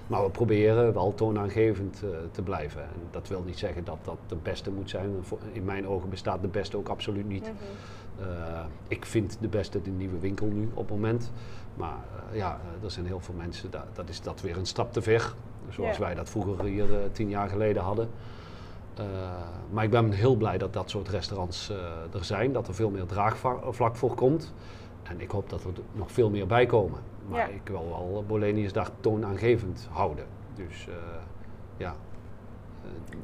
Maar 0.07 0.23
we 0.23 0.29
proberen 0.29 0.93
wel 0.93 1.13
toonaangevend 1.15 2.03
te 2.31 2.41
blijven. 2.41 2.81
En 2.81 3.01
dat 3.12 3.27
wil 3.27 3.43
niet 3.45 3.57
zeggen 3.59 3.83
dat 3.83 3.97
dat 4.01 4.17
de 4.27 4.35
beste 4.43 4.71
moet 4.71 4.89
zijn. 4.89 5.09
In 5.51 5.65
mijn 5.65 5.88
ogen 5.88 6.09
bestaat 6.09 6.41
de 6.41 6.47
beste 6.47 6.77
ook 6.77 6.89
absoluut 6.89 7.27
niet. 7.27 7.41
Mhm. 7.43 7.51
Eh, 8.21 8.60
ik 8.88 9.05
vind 9.05 9.38
de 9.41 9.47
beste 9.47 9.82
de 9.82 9.89
nieuwe 9.89 10.19
winkel 10.19 10.47
nu 10.47 10.69
op 10.73 10.89
het 10.89 10.89
moment. 10.89 11.32
Maar 11.75 11.97
eh, 12.32 12.38
ja, 12.38 12.60
eh, 12.77 12.84
er 12.84 12.91
zijn 12.91 13.05
heel 13.05 13.19
veel 13.19 13.34
mensen, 13.34 13.71
da- 13.71 13.86
dat 13.93 14.10
is 14.10 14.21
dat 14.21 14.41
weer 14.41 14.58
een 14.58 14.65
stap 14.65 14.93
te 14.93 15.01
ver. 15.01 15.34
Zoals 15.69 15.97
Ja. 15.97 16.03
wij 16.03 16.15
dat 16.15 16.29
vroeger 16.29 16.63
hier 16.65 16.88
tien 17.12 17.29
jaar 17.29 17.49
geleden 17.49 17.84
hadden. 17.84 18.10
Maar 19.71 19.84
ik 19.84 19.89
ben 19.89 20.12
heel 20.12 20.36
blij 20.36 20.58
dat 20.58 20.73
dat 20.73 20.89
soort 20.89 21.08
restaurants 21.10 21.69
er 22.13 22.23
zijn. 22.25 22.51
Dat 22.53 22.67
er 22.67 22.73
veel 22.73 22.89
meer 22.89 23.05
draagvlak 23.05 23.95
voor 23.95 24.15
komt. 24.15 24.53
En 25.03 25.21
ik 25.21 25.32
hoop 25.32 25.49
dat 25.49 25.63
er 25.63 25.69
nog 25.91 26.12
veel 26.12 26.29
meer 26.29 26.47
bij 26.47 26.65
komen. 26.65 26.99
Maar 27.27 27.39
Ja. 27.39 27.45
ik 27.55 27.62
wil 27.63 27.86
wel 27.89 28.23
Bolenius 28.27 28.73
daar 28.73 28.89
toonaangevend 28.99 29.88
houden. 29.91 30.25
Dus 30.55 30.88
ja. 31.77 31.95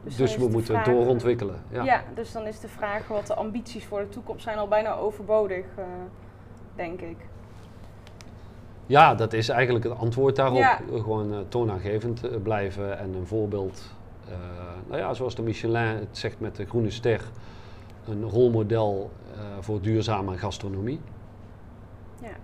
Dus 0.05 0.15
dus 0.15 0.37
we 0.37 0.47
moeten 0.47 0.75
vraag- 0.75 0.85
doorontwikkelen. 0.85 1.63
Ja. 1.69 1.83
Ja. 1.83 2.03
dus 2.13 2.31
dan 2.31 2.47
is 2.47 2.59
de 2.59 2.67
vraag 2.67 3.07
wat 3.07 3.27
de 3.27 3.35
ambities 3.35 3.85
voor 3.85 3.99
de 3.99 4.09
toekomst 4.09 4.43
zijn 4.43 4.57
al 4.57 4.67
bijna 4.67 4.93
overbodig, 4.95 5.65
eh, 5.77 5.83
denk 6.75 7.01
ik. 7.01 7.17
Ja, 8.85 9.15
dat 9.15 9.33
is 9.33 9.49
eigenlijk 9.49 9.85
het 9.85 9.97
antwoord 9.97 10.35
daarop. 10.35 10.57
Ja. 10.57 10.79
Gewoon 10.91 11.33
eh, 11.33 11.39
toonaangevend 11.47 12.23
eh, 12.23 12.41
blijven 12.43 12.99
en 12.99 13.13
een 13.13 13.27
voorbeeld. 13.27 13.93
nou 14.87 14.99
ja, 15.01 15.13
zoals 15.13 15.35
de 15.35 15.41
Michelin 15.41 15.81
het 15.81 16.17
zegt 16.17 16.39
met 16.39 16.55
de 16.55 16.65
groene 16.65 16.89
ster. 16.89 17.21
Een 18.07 18.29
rolmodel 18.29 19.11
voor 19.59 19.81
duurzame 19.81 20.37
gastronomie. 20.37 21.01
Ja, 22.21 22.35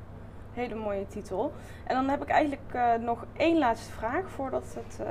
hele 0.54 0.76
mooie 0.76 1.08
titel. 1.08 1.52
En 1.84 1.96
dan 1.96 2.10
heb 2.10 2.22
ik 2.22 2.30
eigenlijk 2.30 3.02
nog 3.02 3.26
één 3.38 3.58
laatste 3.58 3.92
vraag 3.92 4.30
voordat 4.30 4.64
het, 4.76 5.08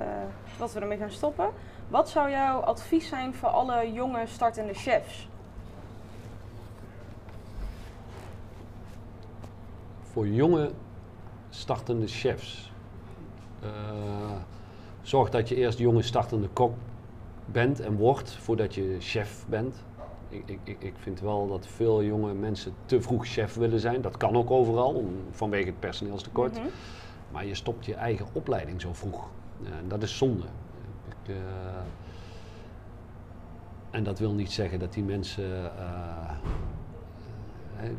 dat 0.59 0.73
we 0.73 0.81
ermee 0.81 0.99
gaan 0.99 1.11
stoppen. 1.11 1.51
Wat 1.91 2.09
zou 2.09 2.31
jouw 2.31 2.61
advies 2.61 3.09
zijn 3.09 3.35
voor 3.35 3.49
alle 3.49 3.93
jonge 3.93 4.27
startende 4.27 4.75
chefs? 4.75 5.29
Voor 10.13 10.27
jonge 10.29 10.71
startende 11.51 12.07
chefs. 12.07 12.73
Eh, 13.63 13.69
zorg 15.03 15.31
dat 15.31 15.49
je 15.49 15.55
eerst 15.57 15.79
jonge 15.79 16.03
startende 16.03 16.49
kok 16.49 16.75
bent 17.47 17.81
en 17.81 17.97
wordt 17.97 18.33
voordat 18.33 18.75
je 18.75 18.97
chef 19.01 19.45
bent. 19.49 19.77
Ik, 20.29 20.43
ik, 20.65 20.77
ik- 20.79 20.95
vind 20.99 21.21
wel 21.21 21.49
dat 21.49 21.67
veel 21.67 22.03
jonge 22.03 22.33
mensen 22.35 22.75
te 22.85 23.03
vroeg 23.03 23.27
chef 23.27 23.55
willen 23.55 23.81
zijn. 23.81 24.01
Dat 24.03 24.17
kan 24.17 24.37
ook 24.37 24.51
overal 24.51 24.93
om- 24.95 25.25
vanwege 25.31 25.67
het 25.67 25.81
personeelstekort. 25.81 26.57
Mhm. 26.59 26.67
Maar 27.33 27.47
je 27.47 27.55
stopt 27.55 27.85
je 27.87 27.95
eigen 27.95 28.27
opleiding 28.33 28.81
zo 28.81 28.93
vroeg. 28.93 29.27
En 29.65 29.89
dat 29.89 30.03
is 30.03 30.17
zonde. 30.17 30.45
Eh, 31.27 31.35
en 33.91 34.03
dat 34.03 34.19
wil 34.19 34.33
niet 34.33 34.53
zeggen 34.53 34.79
dat 34.79 34.93
die 34.93 35.05
mensen. 35.05 35.77
eh, 35.79 36.31
eh, 37.85 37.91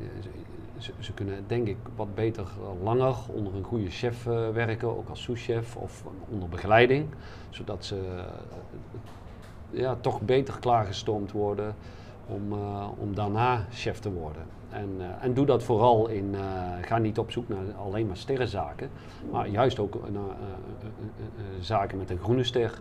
ze, 0.77 0.93
ze 0.99 1.13
kunnen 1.13 1.43
denk 1.47 1.67
ik 1.67 1.77
wat 1.95 2.15
beter 2.15 2.47
langer 2.83 3.15
onder 3.27 3.55
een 3.55 3.63
goede 3.63 3.89
chef 3.89 4.23
werken, 4.53 4.97
ook 4.97 5.09
als 5.09 5.21
souschef 5.21 5.75
of 5.75 6.03
onder 6.29 6.49
begeleiding. 6.49 7.07
Zodat 7.49 7.85
ze 7.85 8.23
ja, 9.69 9.95
toch 9.95 10.21
beter 10.21 10.59
klaargestoomd 10.59 11.31
worden 11.31 11.75
om, 12.25 12.53
om 12.97 13.15
daarna 13.15 13.65
chef 13.71 13.99
te 13.99 14.11
worden. 14.11 14.43
En, 14.71 14.95
eh, 14.99 15.05
en 15.23 15.33
doe 15.33 15.45
dat 15.45 15.63
vooral 15.63 16.07
in, 16.07 16.35
eh, 16.35 16.41
ga 16.81 16.97
niet 16.97 17.17
op 17.17 17.31
zoek 17.31 17.47
naar 17.47 17.73
alleen 17.79 18.07
maar 18.07 18.17
sterrenzaken, 18.17 18.89
maar 19.31 19.47
juist 19.47 19.79
ook 19.79 19.93
naar 20.11 20.21
eh, 20.23 21.45
zaken 21.59 21.97
met 21.97 22.09
een 22.09 22.19
groene 22.19 22.43
ster, 22.43 22.79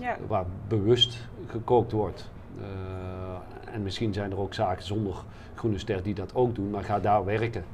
Ja, 0.00 0.16
waar 0.26 0.44
bewust 0.68 1.28
gekookt 1.46 1.92
wordt. 1.92 2.30
En 3.72 3.82
misschien 3.82 4.12
zijn 4.12 4.30
er 4.30 4.38
ook 4.38 4.54
zaken 4.54 4.84
zonder 4.84 5.14
groene 5.54 5.78
ster 5.78 6.02
die 6.02 6.14
dat 6.14 6.34
ook 6.34 6.54
doen, 6.54 6.70
maar 6.70 6.84
ga 6.84 7.00
daar 7.00 7.24
werken. 7.24 7.64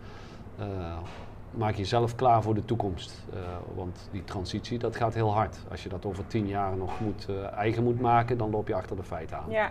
Maak 1.50 1.74
jezelf 1.74 2.14
klaar 2.14 2.42
voor 2.42 2.54
de 2.54 2.64
toekomst. 2.64 3.24
Want 3.74 4.08
die 4.12 4.24
transitie, 4.24 4.78
dat 4.78 4.96
gaat 4.96 5.14
heel 5.14 5.32
hard. 5.32 5.58
Als 5.70 5.82
je 5.82 5.88
dat 5.88 6.04
over 6.04 6.26
tien 6.26 6.46
jaar 6.46 6.76
nog 6.76 7.00
moet, 7.00 7.28
eigen 7.56 7.82
moet 7.82 8.00
maken, 8.00 8.38
dan 8.38 8.50
loop 8.50 8.68
je 8.68 8.74
achter 8.74 8.96
de 8.96 9.02
feiten 9.02 9.36
aan. 9.36 9.50
ja. 9.50 9.70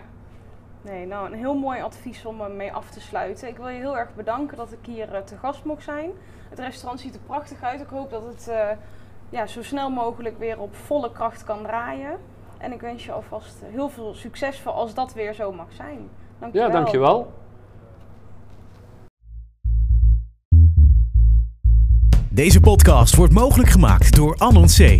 Nee, 0.84 1.06
nou 1.06 1.26
een 1.26 1.38
heel 1.38 1.54
mooi 1.54 1.80
advies 1.80 2.24
om 2.24 2.40
ermee 2.40 2.72
af 2.72 2.90
te 2.90 3.00
sluiten. 3.00 3.48
Ik 3.48 3.56
wil 3.56 3.68
je 3.68 3.78
heel 3.78 3.98
erg 3.98 4.14
bedanken 4.14 4.56
dat 4.56 4.72
ik 4.72 4.78
hier 4.82 5.14
eh, 5.14 5.22
te 5.22 5.36
gast 5.36 5.64
mocht 5.64 5.82
zijn. 5.82 6.10
Het 6.48 6.58
restaurant 6.58 7.00
ziet 7.00 7.14
er 7.14 7.20
prachtig 7.20 7.62
uit. 7.62 7.80
Ik 7.80 7.88
hoop 7.88 8.10
dat 8.10 8.24
het 8.24 8.48
eh, 8.48 8.68
ja, 9.28 9.46
zo 9.46 9.62
snel 9.62 9.90
mogelijk 9.90 10.38
weer 10.38 10.60
op 10.60 10.74
volle 10.74 11.12
kracht 11.12 11.44
kan 11.44 11.62
draaien. 11.62 12.18
En 12.58 12.72
ik 12.72 12.80
wens 12.80 13.04
je 13.04 13.12
alvast 13.12 13.62
heel 13.64 13.88
veel 13.88 14.14
succes 14.14 14.60
voor 14.60 14.72
als 14.72 14.94
dat 14.94 15.14
weer 15.14 15.34
zo 15.34 15.52
mag 15.52 15.72
zijn. 15.72 16.08
Dankjewel. 16.38 16.68
Ja, 16.68 16.74
dankjewel. 16.74 17.32
Deze 22.30 22.60
podcast 22.60 23.14
wordt 23.14 23.32
mogelijk 23.32 23.68
gemaakt 23.68 24.16
door 24.16 24.34
Anon 24.38 24.66
C. 24.66 24.98